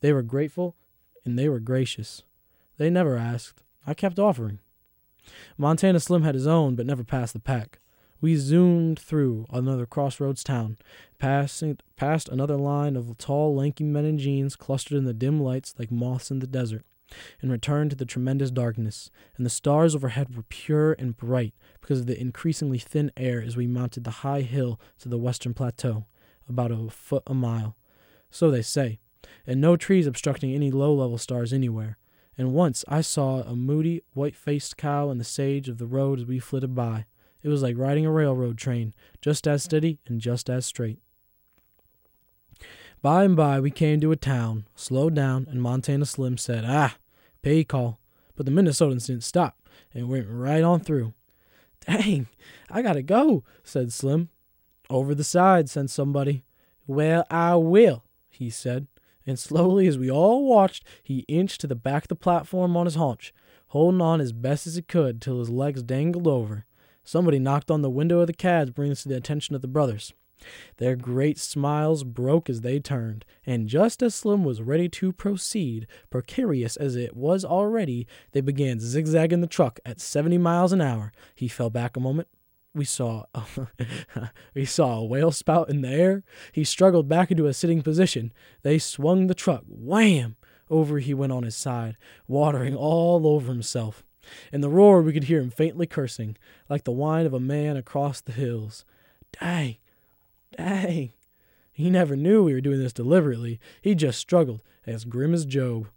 [0.00, 0.76] They were grateful
[1.24, 2.22] and they were gracious.
[2.76, 3.62] They never asked.
[3.86, 4.58] I kept offering.
[5.56, 7.78] Montana Slim had his own, but never passed the pack.
[8.20, 10.78] We zoomed through another crossroads town,
[11.18, 15.74] passing past another line of tall, lanky men in jeans clustered in the dim lights
[15.78, 16.84] like moths in the desert,
[17.42, 19.10] and returned to the tremendous darkness.
[19.36, 23.56] And the stars overhead were pure and bright because of the increasingly thin air as
[23.56, 26.06] we mounted the high hill to the western plateau,
[26.48, 27.76] about a foot a mile.
[28.30, 28.98] So they say,
[29.46, 31.98] and no trees obstructing any low level stars anywhere.
[32.36, 36.20] And once I saw a moody, white faced cow in the sage of the road
[36.20, 37.06] as we flitted by.
[37.42, 40.98] It was like riding a railroad train, just as steady and just as straight.
[43.02, 46.96] By and by, we came to a town, slowed down, and Montana Slim said, Ah,
[47.42, 48.00] pay call.
[48.34, 49.58] But the Minnesotans didn't stop
[49.92, 51.12] and went right on through.
[51.86, 52.28] Dang,
[52.70, 54.30] I gotta go, said Slim.
[54.90, 56.44] Over the side, said somebody.
[56.86, 58.86] Well, I will, he said.
[59.26, 62.84] And slowly, as we all watched, he inched to the back of the platform on
[62.84, 63.32] his haunch,
[63.68, 66.66] holding on as best as he could till his legs dangled over.
[67.02, 69.68] Somebody knocked on the window of the cab bringing this to the attention of the
[69.68, 70.12] brothers.
[70.76, 75.86] Their great smiles broke as they turned, and just as Slim was ready to proceed,
[76.10, 81.12] precarious as it was already, they began zigzagging the truck at 70 miles an hour.
[81.34, 82.28] He fell back a moment.
[82.74, 83.24] We saw
[84.54, 86.24] we saw a whale spout in the air.
[86.52, 88.32] He struggled back into a sitting position.
[88.62, 89.62] They swung the truck.
[89.68, 90.36] Wham!
[90.70, 94.02] Over he went on his side, watering all over himself.
[94.52, 96.36] In the roar, we could hear him faintly cursing,
[96.68, 98.84] like the whine of a man across the hills.
[99.40, 99.76] Dang,
[100.56, 101.12] dang.
[101.72, 103.60] He never knew we were doing this deliberately.
[103.82, 105.88] He just struggled, as grim as Job.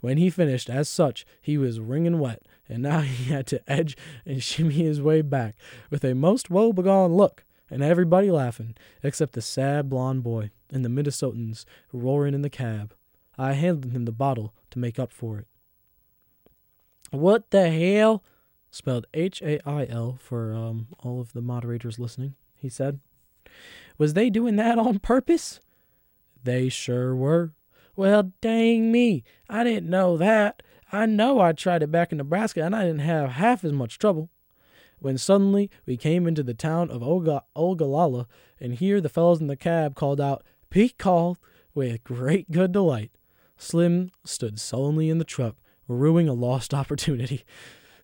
[0.00, 3.96] When he finished, as such, he was wringing wet, and now he had to edge
[4.24, 5.56] and shimmy his way back,
[5.90, 10.88] with a most woebegone look, and everybody laughing, except the sad blond boy and the
[10.88, 12.94] Minnesotans roaring in the cab.
[13.36, 15.46] I handed him the bottle to make up for it.
[17.10, 18.22] What the hell?
[18.70, 23.00] Spelled H A I L for um, all of the moderators listening, he said.
[23.98, 25.60] Was they doing that on purpose?
[26.42, 27.52] They sure were.
[27.96, 29.24] Well, dang me.
[29.48, 30.62] I didn't know that.
[30.92, 33.98] I know I tried it back in Nebraska and I didn't have half as much
[33.98, 34.28] trouble.
[34.98, 38.26] When suddenly we came into the town of Ogallala,
[38.60, 41.38] and here the fellows in the cab called out, Pete called,
[41.74, 43.10] with great good delight.
[43.56, 45.56] Slim stood sullenly in the truck,
[45.88, 47.44] ruining a lost opportunity.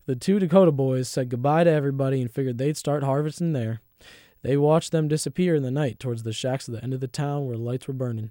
[0.06, 3.80] The two Dakota boys said goodbye to everybody and figured they'd start harvesting there.
[4.42, 7.08] They watched them disappear in the night towards the shacks at the end of the
[7.08, 8.30] town where lights were burning,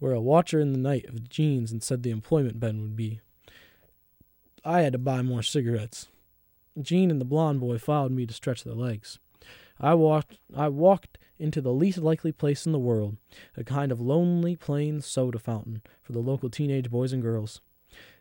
[0.00, 3.20] where a watcher in the night of jeans and said the employment bin would be.
[4.64, 6.08] I had to buy more cigarettes.
[6.80, 9.18] Gene and the blond boy followed me to stretch their legs.
[9.80, 13.16] I walked I walked into the least likely place in the world,
[13.56, 17.60] a kind of lonely plain soda fountain for the local teenage boys and girls.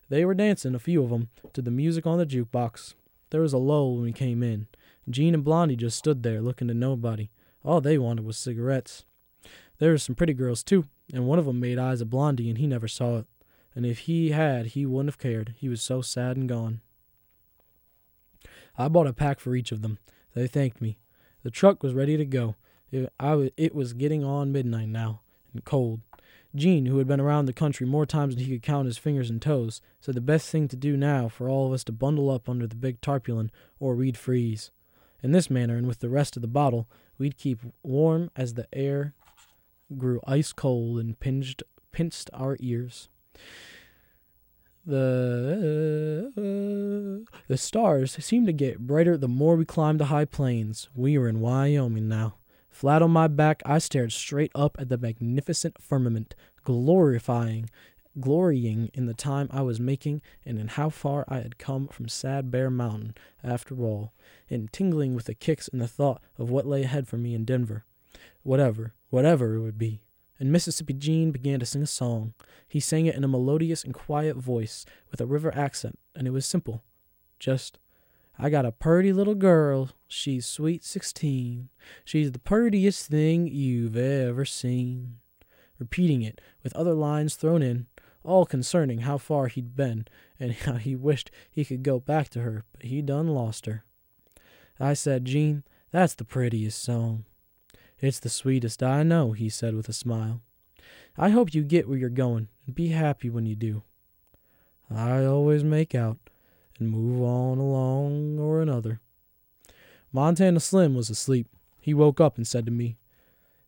[0.10, 2.96] They were dancing, a few of them, to the music on the jukebox.
[3.30, 4.68] There was a lull when we came in.
[5.10, 7.30] Gene and Blondie just stood there, looking to nobody.
[7.64, 9.06] All they wanted was cigarettes.
[9.78, 12.58] There were some pretty girls, too, and one of 'em made eyes at Blondie, and
[12.58, 13.26] he never saw it.
[13.76, 15.56] And if he had, he wouldn't have cared.
[15.58, 16.82] He was so sad and gone.
[18.78, 19.98] I bought a pack for each of them.
[20.34, 20.98] They thanked me.
[21.44, 22.56] The truck was ready to go.
[22.92, 25.22] It, I, it was getting on midnight now,
[25.54, 26.02] and cold.
[26.54, 29.30] Gene, who had been around the country more times than he could count his fingers
[29.30, 32.30] and toes, said the best thing to do now for all of us to bundle
[32.30, 34.72] up under the big tarpaulin or we'd freeze.
[35.24, 38.68] In this manner, and with the rest of the bottle, we'd keep warm as the
[38.74, 39.14] air
[39.98, 43.08] grew ice cold and pinched, pinched our ears.
[44.86, 50.90] The uh, the stars seemed to get brighter the more we climbed the high plains.
[50.96, 52.36] We were in Wyoming now.
[52.70, 57.70] Flat on my back, I stared straight up at the magnificent firmament, glorifying,
[58.20, 62.08] glorying in the time I was making and in how far I had come from
[62.08, 63.14] Sad Bear Mountain,
[63.44, 64.14] after all,
[64.50, 67.46] and tingling with the kicks and the thought of what lay ahead for me in
[67.46, 67.86] Denver.
[68.44, 70.02] Whatever, whatever it would be.
[70.42, 72.34] And Mississippi Gene began to sing a song.
[72.68, 76.32] He sang it in a melodious and quiet voice, with a river accent, and it
[76.32, 76.82] was simple.
[77.38, 77.78] Just
[78.40, 81.70] I got a purty little girl, she's sweet sixteen.
[82.04, 85.20] She's the purtiest thing you've ever seen.
[85.78, 87.86] Repeating it, with other lines thrown in,
[88.24, 90.08] all concerning how far he'd been,
[90.40, 93.86] and how he wished he could go back to her, but he done lost her.
[94.80, 97.26] I said, Gene, that's the prettiest song.
[98.02, 100.42] It's the sweetest I know, he said with a smile.
[101.18, 103.84] I hope you get where you're going, and be happy when you do.
[104.90, 106.18] I always make out
[106.80, 109.00] and move on along or another.
[110.12, 111.48] Montana Slim was asleep.
[111.80, 112.98] He woke up and said to me,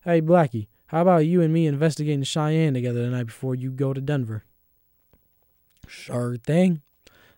[0.04, 4.02] Hey, Blackie, how about you and me investigating Cheyenne together tonight before you go to
[4.02, 4.46] Denver?
[5.88, 6.82] Sure thing.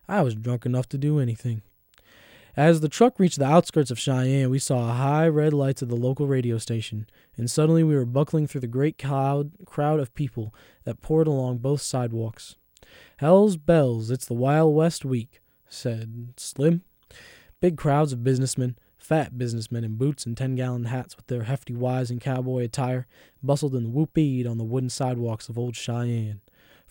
[0.08, 1.62] I was drunk enough to do anything.
[2.58, 5.98] As the truck reached the outskirts of Cheyenne, we saw high red lights of the
[5.98, 10.56] local radio station, and suddenly we were buckling through the great cloud, crowd of people
[10.86, 12.56] that poured along both sidewalks.
[13.18, 16.84] Hell's bells, it's the Wild West week, said Slim.
[17.60, 21.74] Big crowds of businessmen, fat businessmen in boots and ten gallon hats with their hefty
[21.74, 23.06] wives in cowboy attire,
[23.44, 26.40] bustled and whooped on the wooden sidewalks of old Cheyenne.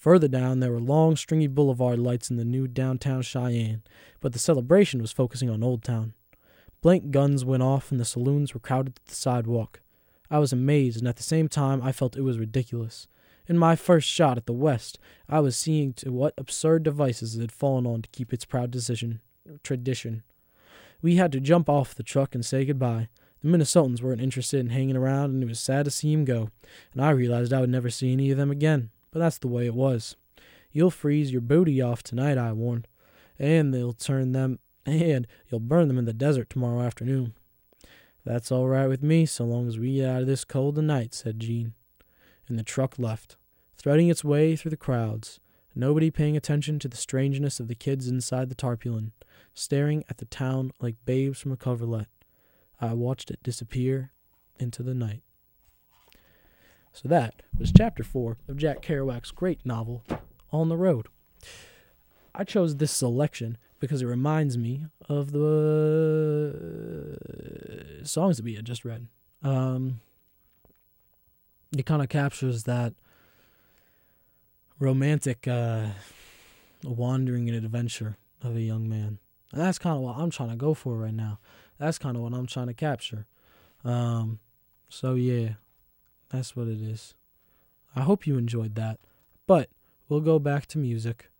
[0.05, 3.83] Further down, there were long, stringy boulevard lights in the new downtown Cheyenne,
[4.21, 6.13] but the celebration was focusing on Old Town.
[6.83, 9.81] Blank guns went off and the saloons were crowded to the sidewalk.
[10.31, 13.09] I was amazed, and at the same time, I felt it was ridiculous.
[13.49, 17.41] In my first shot at the West, I was seeing to what absurd devices it
[17.41, 19.23] had fallen on to keep its proud decision,
[19.63, 20.23] tradition.
[21.01, 23.09] We had to jump off the truck and say goodbye.
[23.43, 26.51] The Minnesotans weren't interested in hanging around, and it was sad to see him go,
[26.93, 29.65] and I realized I would never see any of them again but that's the way
[29.65, 30.17] it was.
[30.73, 32.89] You'll freeze your booty off tonight, I warned,
[33.39, 37.35] and they'll turn them, and you'll burn them in the desert tomorrow afternoon.
[38.25, 41.15] That's all right with me, so long as we get out of this cold tonight,
[41.15, 41.75] said Gene.
[42.49, 43.37] And the truck left,
[43.77, 45.39] threading its way through the crowds,
[45.77, 49.13] nobody paying attention to the strangeness of the kids inside the tarpaulin,
[49.55, 52.09] staring at the town like babes from a coverlet.
[52.81, 54.11] I watched it disappear
[54.59, 55.24] into the night.
[56.95, 60.05] So that was chapter four of Jack Kerouac's great novel,
[60.53, 61.09] On the Road.
[62.33, 67.19] I chose this selection because it reminds me of the
[68.05, 69.09] songs that we had just read.
[69.43, 70.01] Um,
[71.77, 72.95] it kind of captures that
[74.79, 75.89] romantic uh,
[76.85, 79.19] wandering and adventure of a young man.
[79.51, 81.41] And that's kind of what I'm trying to go for right now.
[81.79, 83.27] That's kind of what I'm trying to capture.
[83.85, 84.39] Um,
[84.89, 85.55] so, yeah,
[86.35, 87.15] that's what it is.
[87.95, 88.99] I hope you enjoyed that.
[89.47, 89.71] But
[90.09, 91.31] we'll go back to music.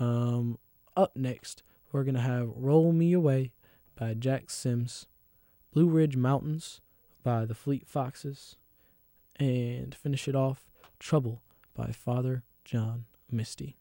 [0.00, 0.58] Um,
[0.96, 3.52] up next, we're going to have Roll Me Away
[3.96, 5.06] by Jack Sims,
[5.72, 6.80] Blue Ridge Mountains
[7.22, 8.56] by the Fleet Foxes,
[9.38, 10.66] and finish it off,
[10.98, 11.42] Trouble
[11.76, 13.76] by Father John Misty.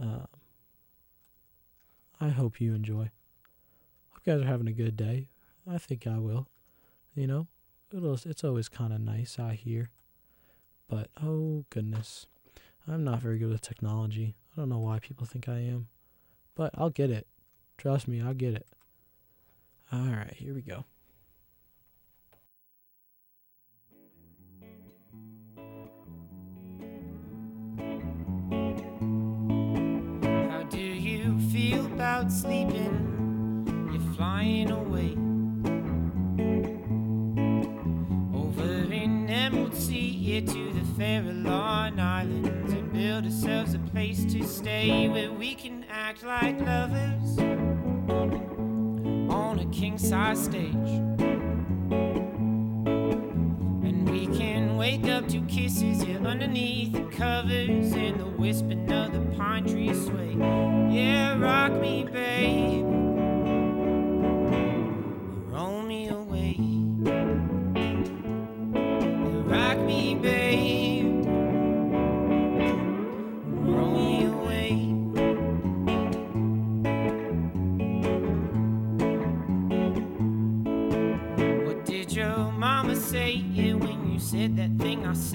[0.00, 0.26] Um,
[2.20, 3.10] I hope you enjoy.
[4.10, 5.28] Hope you guys are having a good day.
[5.70, 6.48] I think I will.
[7.14, 7.46] You know,
[7.96, 9.90] it's always kind of nice out here.
[10.88, 12.26] But oh goodness,
[12.88, 14.34] I'm not very good with technology.
[14.52, 15.88] I don't know why people think I am,
[16.54, 17.26] but I'll get it.
[17.78, 18.66] Trust me, I'll get it.
[19.92, 20.84] All right, here we go.
[30.50, 33.88] How do you feel about sleeping?
[33.92, 34.64] You're flying.
[44.34, 47.38] To stay where we can act like lovers
[49.30, 50.74] on a king size stage.
[53.84, 59.12] And we can wake up to kisses here underneath the covers and the whispering of
[59.12, 60.34] the pine trees sway.
[60.36, 62.93] Yeah, rock me, babe.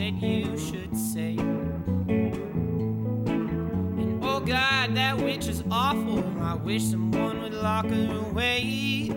[0.10, 1.36] Said you should say?
[1.38, 2.24] And
[4.24, 6.24] oh God, that witch is awful.
[6.42, 9.12] I wish someone would lock her away.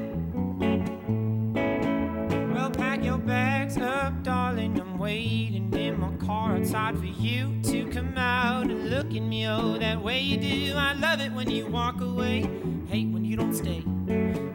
[2.53, 4.79] Well, pack your bags up, darling.
[4.81, 9.49] I'm waiting in my car outside for you to come out and look at me.
[9.49, 10.75] Oh, that way you do.
[10.77, 12.43] I love it when you walk away.
[12.89, 13.83] Hate when you don't stay.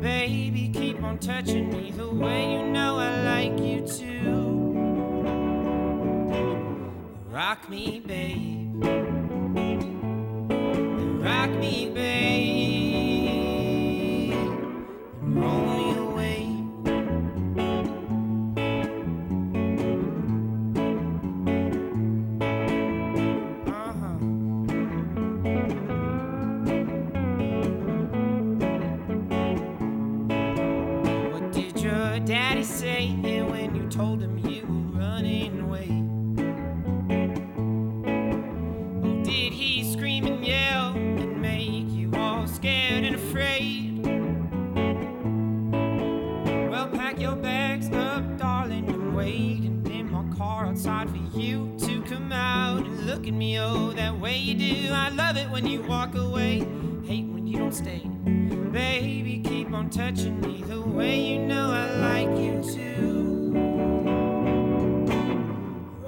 [0.01, 3.86] Baby, keep on touching me the way you know I like you
[7.38, 8.83] Rock me, babe.
[11.23, 13.13] Rock me, babe.
[15.21, 16.47] Roll me away.
[23.67, 24.17] Uh-huh.
[31.29, 33.11] What did your daddy say
[33.43, 36.16] when you told him you were running away?
[54.28, 54.91] way you do.
[54.91, 56.59] I love it when you walk away,
[57.05, 58.01] hate when you don't stay.
[58.73, 62.86] Baby, keep on touching me the way you know I like you to.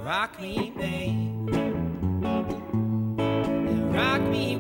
[0.04, 1.50] Rock me, babe.
[3.96, 4.59] Rock me,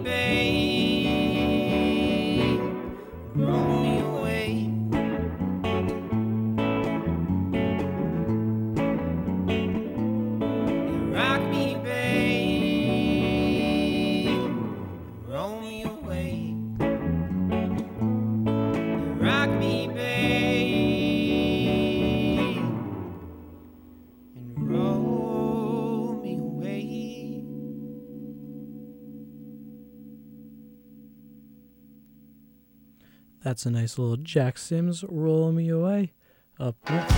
[33.49, 36.13] That's a nice little Jack Sims roll me away.
[36.59, 37.15] Up next.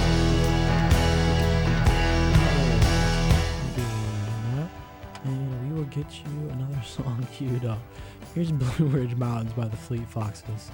[5.25, 7.79] And we will get you another song queued up.
[8.33, 10.71] Here's Blue Ridge Mountains by the Fleet Foxes.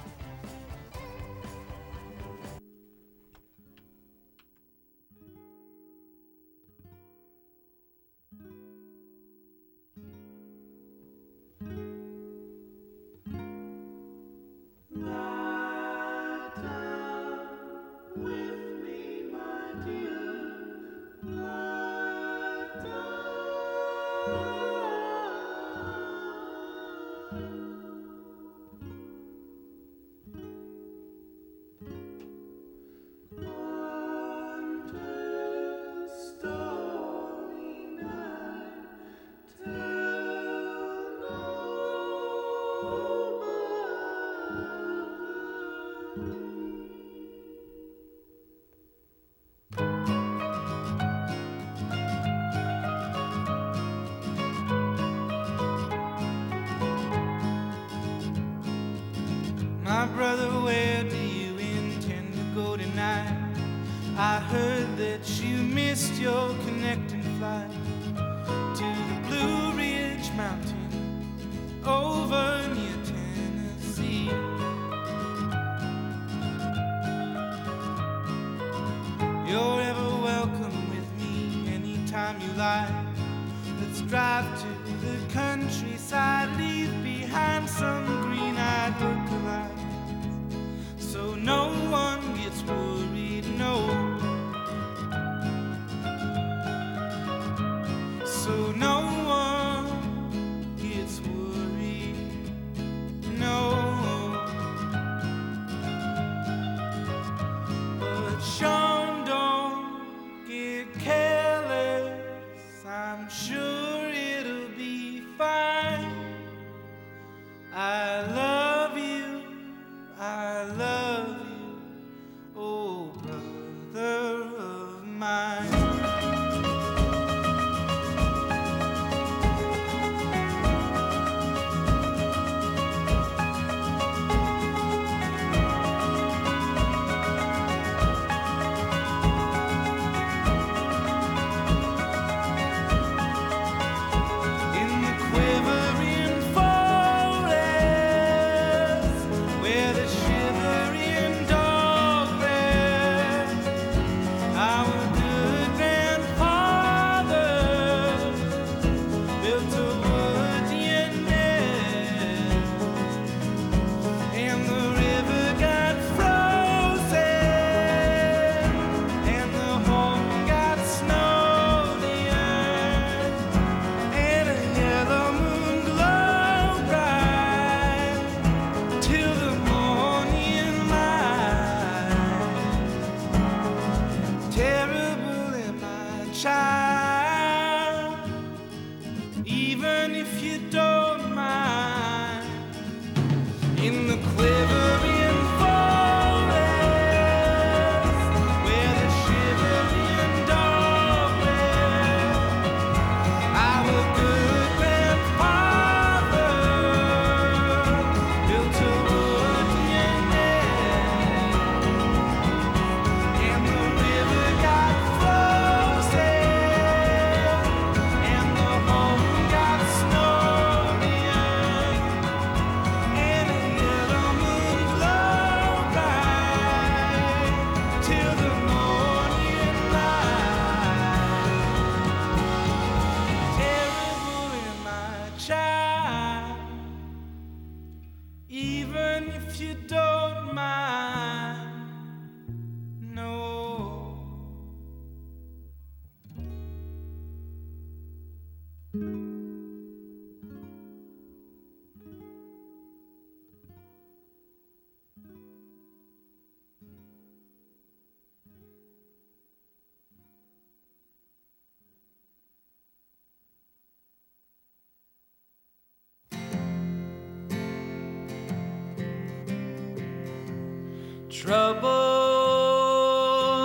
[271.40, 271.88] Trouble,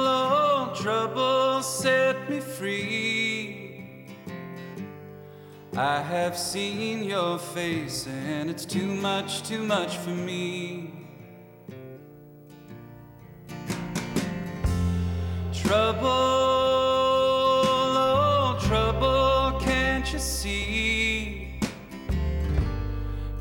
[0.05, 3.97] oh, trouble set me free.
[5.75, 10.93] I have seen your face, and it's too much, too much for me.
[15.51, 16.07] Trouble,
[18.05, 21.59] oh, trouble, can't you see?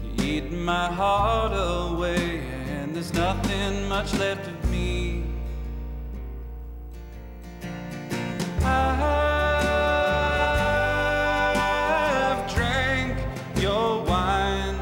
[0.02, 1.91] You eat my heart away,
[3.26, 5.22] nothing much left of me.
[8.64, 9.22] I've
[12.52, 13.16] drank
[13.64, 14.76] your wine.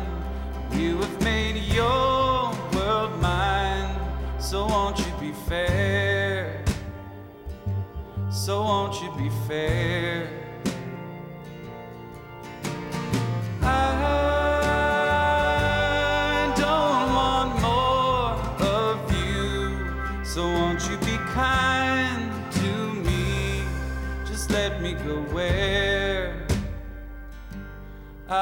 [0.73, 3.95] You have made your world mine.
[4.39, 6.65] So won't you be fair?
[8.31, 10.40] So won't you be fair?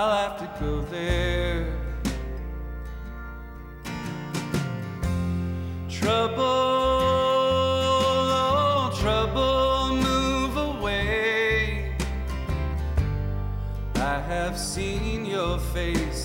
[0.01, 1.67] I'll have to go there.
[5.91, 6.45] Trouble,
[8.55, 11.97] oh, trouble, move away.
[13.97, 16.18] I have seen your face,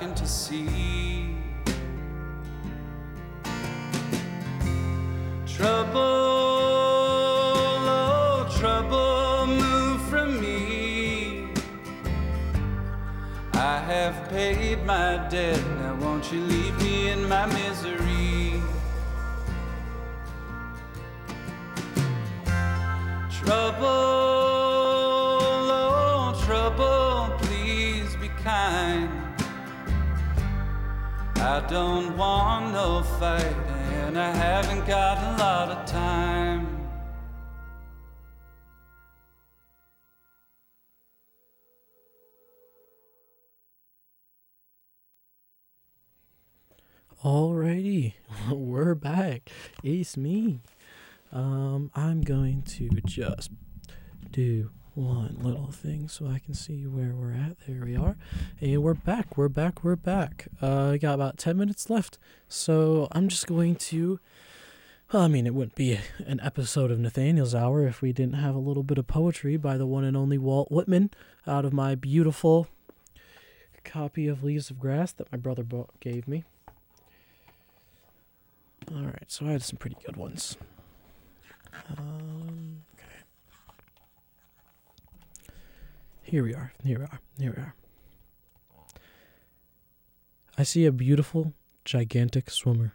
[0.00, 1.36] too to see.
[5.46, 6.00] Trouble,
[7.92, 11.48] oh, trouble, move from me.
[13.52, 16.59] I have paid my debt, now won't you leave
[31.70, 33.54] don't want no fight,
[34.04, 36.66] and I haven't got a lot of time.
[47.24, 48.14] Alrighty,
[48.50, 49.48] we're back.
[49.84, 50.62] It's me.
[51.30, 53.52] Um, I'm going to just
[54.32, 57.56] do one little thing so I can see where we're at.
[57.66, 58.16] There we are.
[58.60, 59.36] And we're back.
[59.36, 59.84] We're back.
[59.84, 60.48] We're back.
[60.62, 62.18] Uh, I got about 10 minutes left.
[62.48, 64.18] So I'm just going to.
[65.12, 68.54] Well, I mean, it wouldn't be an episode of Nathaniel's Hour if we didn't have
[68.54, 71.10] a little bit of poetry by the one and only Walt Whitman
[71.46, 72.68] out of my beautiful
[73.82, 76.44] copy of Leaves of Grass that my brother bo- gave me.
[78.94, 80.56] All right, so I had some pretty good ones.
[81.96, 83.04] Um, okay.
[86.30, 86.72] Here we are.
[86.84, 87.18] Here we are.
[87.40, 87.74] Here we are.
[90.56, 91.54] I see a beautiful,
[91.84, 92.94] gigantic swimmer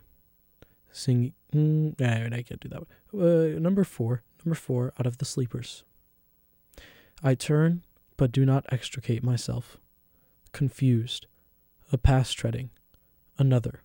[0.89, 1.33] singing.
[1.53, 3.21] Mm, I can't do that one.
[3.21, 4.23] Uh, number four.
[4.45, 5.83] Number four out of the sleepers.
[7.21, 7.83] I turn,
[8.15, 9.79] but do not extricate myself.
[10.53, 11.27] Confused.
[11.91, 12.69] A pass treading.
[13.37, 13.81] Another,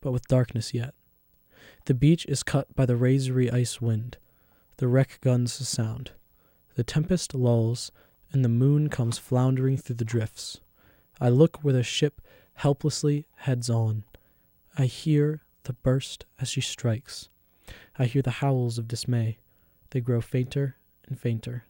[0.00, 0.94] but with darkness yet.
[1.84, 4.16] The beach is cut by the razory ice wind.
[4.78, 6.10] The wreck guns sound.
[6.74, 7.92] The tempest lulls,
[8.32, 10.60] and the moon comes floundering through the drifts.
[11.20, 12.20] I look where the ship
[12.54, 14.04] helplessly heads on.
[14.78, 17.28] I hear the burst as she strikes.
[17.98, 19.38] I hear the howls of dismay.
[19.90, 20.76] They grow fainter
[21.08, 21.64] and fainter.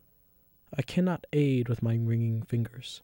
[0.77, 3.03] I cannot aid with my ringing fingers.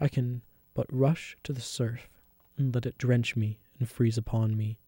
[0.00, 0.42] I can
[0.74, 2.08] but rush to the surf
[2.56, 4.78] and let it drench me and freeze upon me.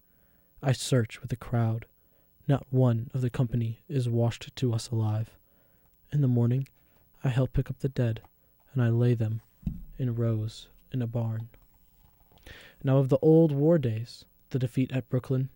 [0.63, 1.87] I search with the crowd.
[2.47, 5.31] Not one of the company is washed to us alive.
[6.11, 6.67] In the morning,
[7.25, 8.21] I help pick up the dead,
[8.73, 9.41] and I lay them
[9.99, 11.49] in rows in a barn.
[12.85, 15.49] Now, of the old war days, the defeat at Brooklyn,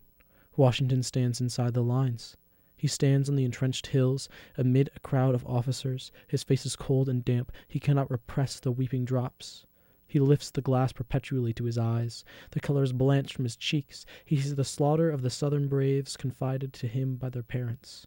[0.57, 2.35] Washington stands inside the lines.
[2.75, 6.11] He stands on the entrenched hills amid a crowd of officers.
[6.27, 7.51] His face is cold and damp.
[7.67, 9.65] He cannot repress the weeping drops.
[10.05, 12.25] He lifts the glass perpetually to his eyes.
[12.51, 14.05] The colors blanch from his cheeks.
[14.25, 18.05] He sees the slaughter of the Southern braves confided to him by their parents.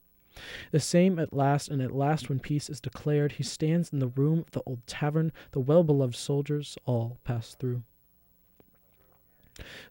[0.71, 4.09] The same at last, and at last, when peace is declared, he stands in the
[4.09, 5.33] room of the old tavern.
[5.53, 7.83] The well beloved soldiers all pass through.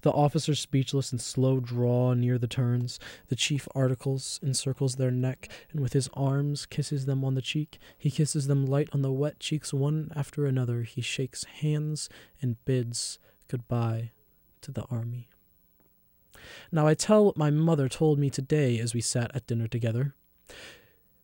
[0.01, 2.99] The officers, speechless and slow, draw near the turns.
[3.29, 7.79] The chief articles encircles their neck, and with his arms kisses them on the cheek.
[7.97, 10.83] He kisses them light on the wet cheeks one after another.
[10.83, 12.09] He shakes hands
[12.41, 13.17] and bids
[13.47, 14.11] goodbye
[14.61, 15.29] to the army.
[16.71, 20.13] Now I tell what my mother told me today as we sat at dinner together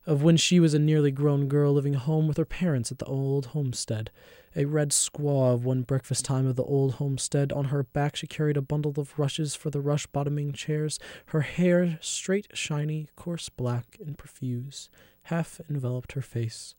[0.06, 3.04] of when she was a nearly grown girl living home with her parents at the
[3.06, 4.10] old homestead.
[4.56, 7.52] A red squaw of one breakfast time of the old homestead.
[7.52, 11.42] On her back she carried a bundle of rushes for the rush bottoming chairs, her
[11.42, 14.90] hair straight, shiny, coarse black, and profuse,
[15.24, 16.74] half enveloped her face.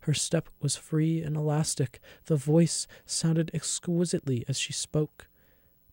[0.00, 2.00] Her step was free and elastic.
[2.26, 5.28] The voice sounded exquisitely as she spoke.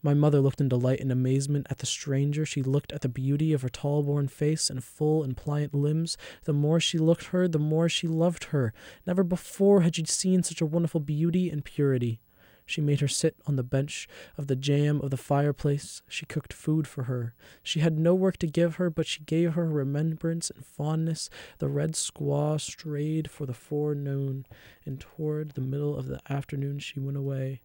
[0.04, 2.46] My mother looked in delight and amazement at the stranger.
[2.46, 6.18] She looked at the beauty of her tall born face and full and pliant limbs.
[6.44, 8.74] The more she looked her, the more she loved her.
[9.08, 12.20] Never before had she seen such a wonderful beauty and purity.
[12.66, 16.02] She made her sit on the bench of the jamb of the fireplace.
[16.08, 17.34] She cooked food for her.
[17.62, 21.30] She had no work to give her, but she gave her remembrance and fondness.
[21.60, 24.46] The red squaw strayed for the forenoon,
[24.86, 27.62] and toward the middle of the afternoon she went away.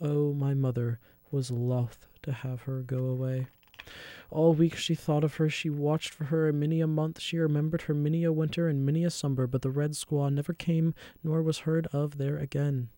[0.00, 0.98] Oh, my mother,
[1.32, 3.46] was loth to have her go away.
[4.30, 7.38] All week she thought of her, she watched for her, and many a month she
[7.38, 10.94] remembered her many a winter and many a summer, but the red squaw never came
[11.22, 12.88] nor was heard of there again.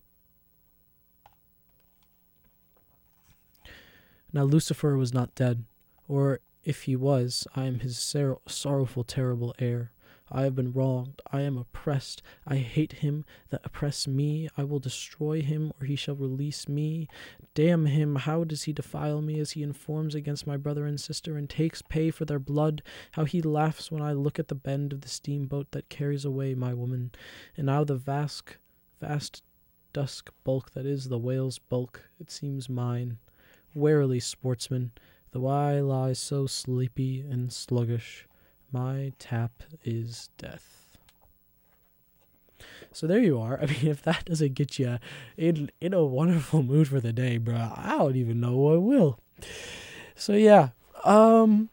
[4.32, 5.64] Now Lucifer was not dead,
[6.08, 9.92] or if he was, I am his sor- sorrowful, terrible heir.
[10.36, 11.22] I have been wronged.
[11.30, 12.20] I am oppressed.
[12.44, 14.48] I hate him that oppress me.
[14.56, 17.08] I will destroy him, or he shall release me.
[17.54, 18.16] Damn him!
[18.16, 21.82] How does he defile me as he informs against my brother and sister and takes
[21.82, 22.82] pay for their blood?
[23.12, 26.56] How he laughs when I look at the bend of the steamboat that carries away
[26.56, 27.12] my woman,
[27.56, 28.56] and now the vast,
[29.00, 29.44] vast
[29.92, 33.18] dusk bulk that is the whale's bulk, it seems mine.
[33.72, 34.90] Warily, sportsman,
[35.30, 38.26] though I lie so sleepy and sluggish.
[38.74, 40.96] My tap is death.
[42.90, 43.56] So there you are.
[43.62, 44.98] I mean, if that doesn't get you
[45.36, 49.20] in in a wonderful mood for the day, bro, I don't even know what will.
[50.16, 50.70] So yeah,
[51.04, 51.68] um,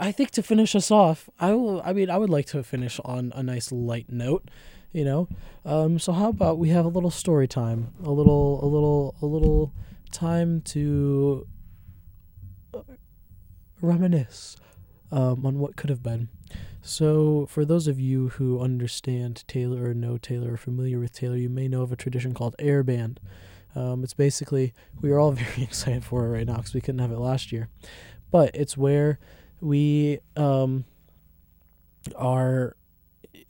[0.00, 1.82] I think to finish us off, I will.
[1.84, 4.48] I mean, I would like to finish on a nice light note,
[4.94, 5.28] you know.
[5.66, 9.26] Um, so how about we have a little story time, a little, a little, a
[9.26, 9.70] little
[10.12, 11.46] time to
[12.72, 12.80] uh,
[13.82, 14.56] reminisce
[15.10, 16.28] um, on what could have been.
[16.82, 21.36] So, for those of you who understand Taylor or know Taylor or familiar with Taylor,
[21.36, 23.18] you may know of a tradition called Air Band.
[23.74, 27.00] Um, it's basically, we are all very excited for it right now because we couldn't
[27.00, 27.68] have it last year.
[28.30, 29.18] But it's where
[29.60, 30.84] we um,
[32.14, 32.76] are,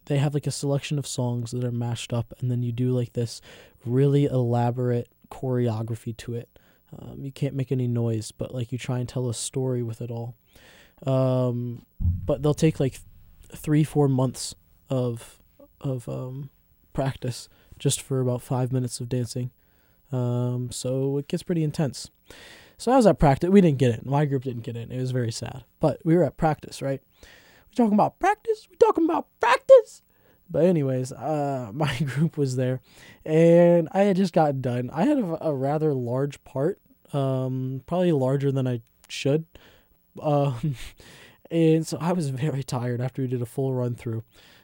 [0.06, 2.90] they have like a selection of songs that are mashed up, and then you do
[2.90, 3.40] like this
[3.84, 6.48] really elaborate choreography to it.
[6.96, 10.00] Um, you can't make any noise, but like you try and tell a story with
[10.00, 10.36] it all.
[11.04, 13.00] Um, but they'll take like
[13.54, 14.54] three, four months
[14.88, 15.40] of
[15.80, 16.50] of um,
[16.92, 19.50] practice just for about five minutes of dancing.
[20.12, 22.10] Um, so it gets pretty intense.
[22.78, 23.50] So I was at practice.
[23.50, 24.06] We didn't get it.
[24.06, 24.90] My group didn't get it.
[24.90, 25.64] It was very sad.
[25.80, 27.00] But we were at practice, right?
[27.22, 28.66] We're talking about practice.
[28.70, 30.02] We're talking about practice.
[30.48, 32.80] But anyways, uh, my group was there,
[33.24, 34.90] and I had just gotten done.
[34.92, 36.80] I had a, a rather large part,
[37.12, 39.46] um, probably larger than I should.
[40.22, 40.76] Um,
[41.50, 44.22] and so I was very tired after we did a full run through.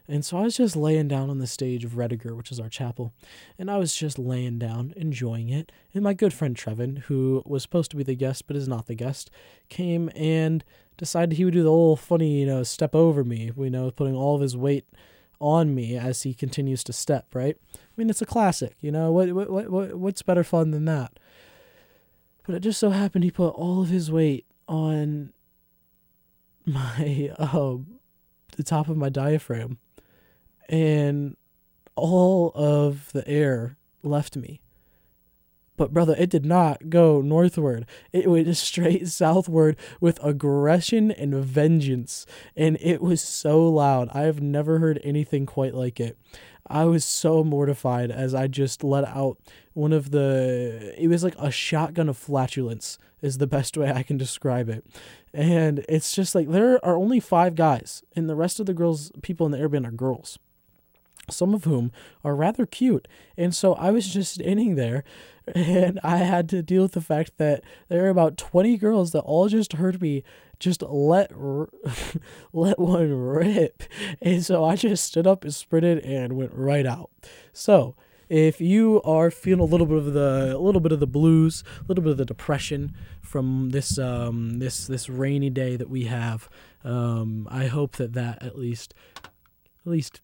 [0.09, 2.69] And so I was just laying down on the stage of Rediger, which is our
[2.69, 3.13] chapel,
[3.57, 5.71] and I was just laying down, enjoying it.
[5.95, 8.87] And my good friend Trevin, who was supposed to be the guest but is not
[8.87, 9.31] the guest,
[9.69, 10.65] came and
[10.97, 14.15] decided he would do the whole funny, you know, step over me, you know, putting
[14.15, 14.87] all of his weight
[15.41, 17.57] on me as he continues to step, right?
[17.75, 21.19] I mean, it's a classic, you know, what, what, what, what's better fun than that?
[22.47, 25.33] But it just so happened he put all of his weight on
[26.67, 27.77] my uh,
[28.57, 29.79] the top of my diaphragm,
[30.69, 31.37] and
[31.97, 34.63] all of the air left me.
[35.77, 37.87] But brother, it did not go northward.
[38.13, 44.09] It went straight southward with aggression and vengeance, and it was so loud.
[44.13, 46.19] I have never heard anything quite like it.
[46.67, 49.39] I was so mortified as I just let out
[49.75, 54.03] one of the it was like a shotgun of flatulence is the best way I
[54.03, 54.85] can describe it.
[55.33, 59.11] And it's just like there are only 5 guys and the rest of the girls
[59.23, 60.39] people in the airband are girls.
[61.31, 61.93] Some of whom
[62.25, 63.07] are rather cute.
[63.37, 65.05] And so I was just standing there
[65.55, 69.21] and I had to deal with the fact that there are about 20 girls that
[69.21, 70.23] all just heard me
[70.63, 71.33] just let
[72.53, 73.83] let one rip.
[74.23, 77.11] And so I just stood up and sprinted and went right out.
[77.53, 77.97] So,
[78.29, 81.65] if you are feeling a little bit of the a little bit of the blues,
[81.81, 86.05] a little bit of the depression from this um this this rainy day that we
[86.05, 86.49] have,
[86.85, 88.95] um I hope that that at least
[89.25, 90.23] at least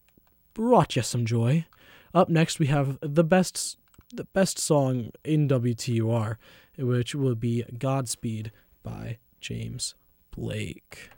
[0.55, 1.67] brought you some joy.
[2.15, 3.77] Up next we have the best
[4.15, 6.37] the best song in WTUR,
[6.79, 9.95] which will be Godspeed by James
[10.39, 11.11] Blake.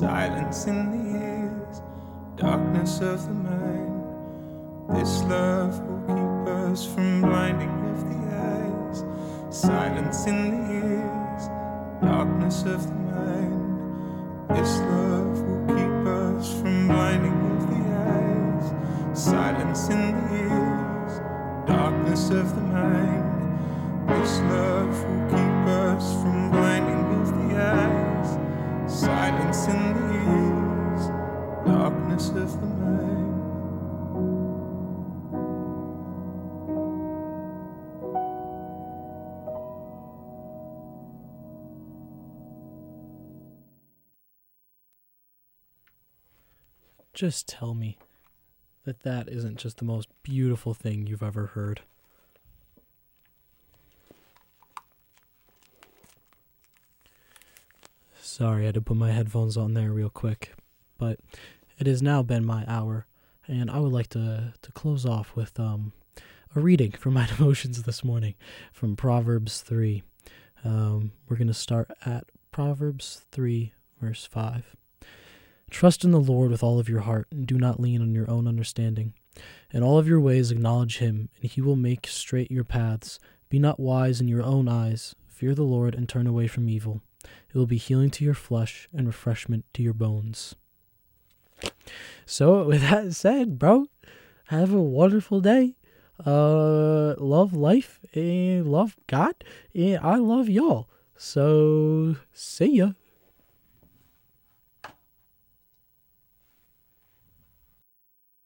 [0.00, 1.82] Silence in the ears,
[2.36, 4.02] darkness of the mind.
[4.88, 9.04] This love will keep us from blinding of the eyes,
[9.54, 11.48] silence in the ears,
[12.00, 14.48] darkness of the mind.
[14.48, 21.20] This love will keep us from blinding of the eyes, silence in the ears,
[21.66, 24.08] darkness of the mind.
[24.08, 26.59] This love will keep us from blinding
[29.52, 30.14] silence in the
[30.94, 31.08] ears,
[31.66, 33.26] darkness of the mind.
[47.12, 47.98] Just tell me
[48.84, 51.82] that that isn't just the most beautiful thing you've ever heard.
[58.30, 60.52] Sorry, I had to put my headphones on there real quick,
[60.98, 61.18] but
[61.80, 63.08] it has now been my hour,
[63.48, 65.92] and I would like to to close off with um
[66.54, 68.36] a reading from my devotions this morning
[68.72, 70.04] from Proverbs three.
[70.64, 74.76] Um, we're gonna start at Proverbs three, verse five.
[75.68, 78.30] Trust in the Lord with all of your heart, and do not lean on your
[78.30, 79.12] own understanding.
[79.72, 83.18] In all of your ways acknowledge him, and he will make straight your paths.
[83.48, 85.16] Be not wise in your own eyes.
[85.26, 87.02] Fear the Lord and turn away from evil.
[87.24, 90.54] It will be healing to your flesh and refreshment to your bones.
[92.26, 93.86] So with that said, bro,
[94.46, 95.76] have a wonderful day.
[96.24, 99.34] Uh, love life and love God,
[99.74, 100.88] and I love y'all.
[101.16, 102.92] So see ya.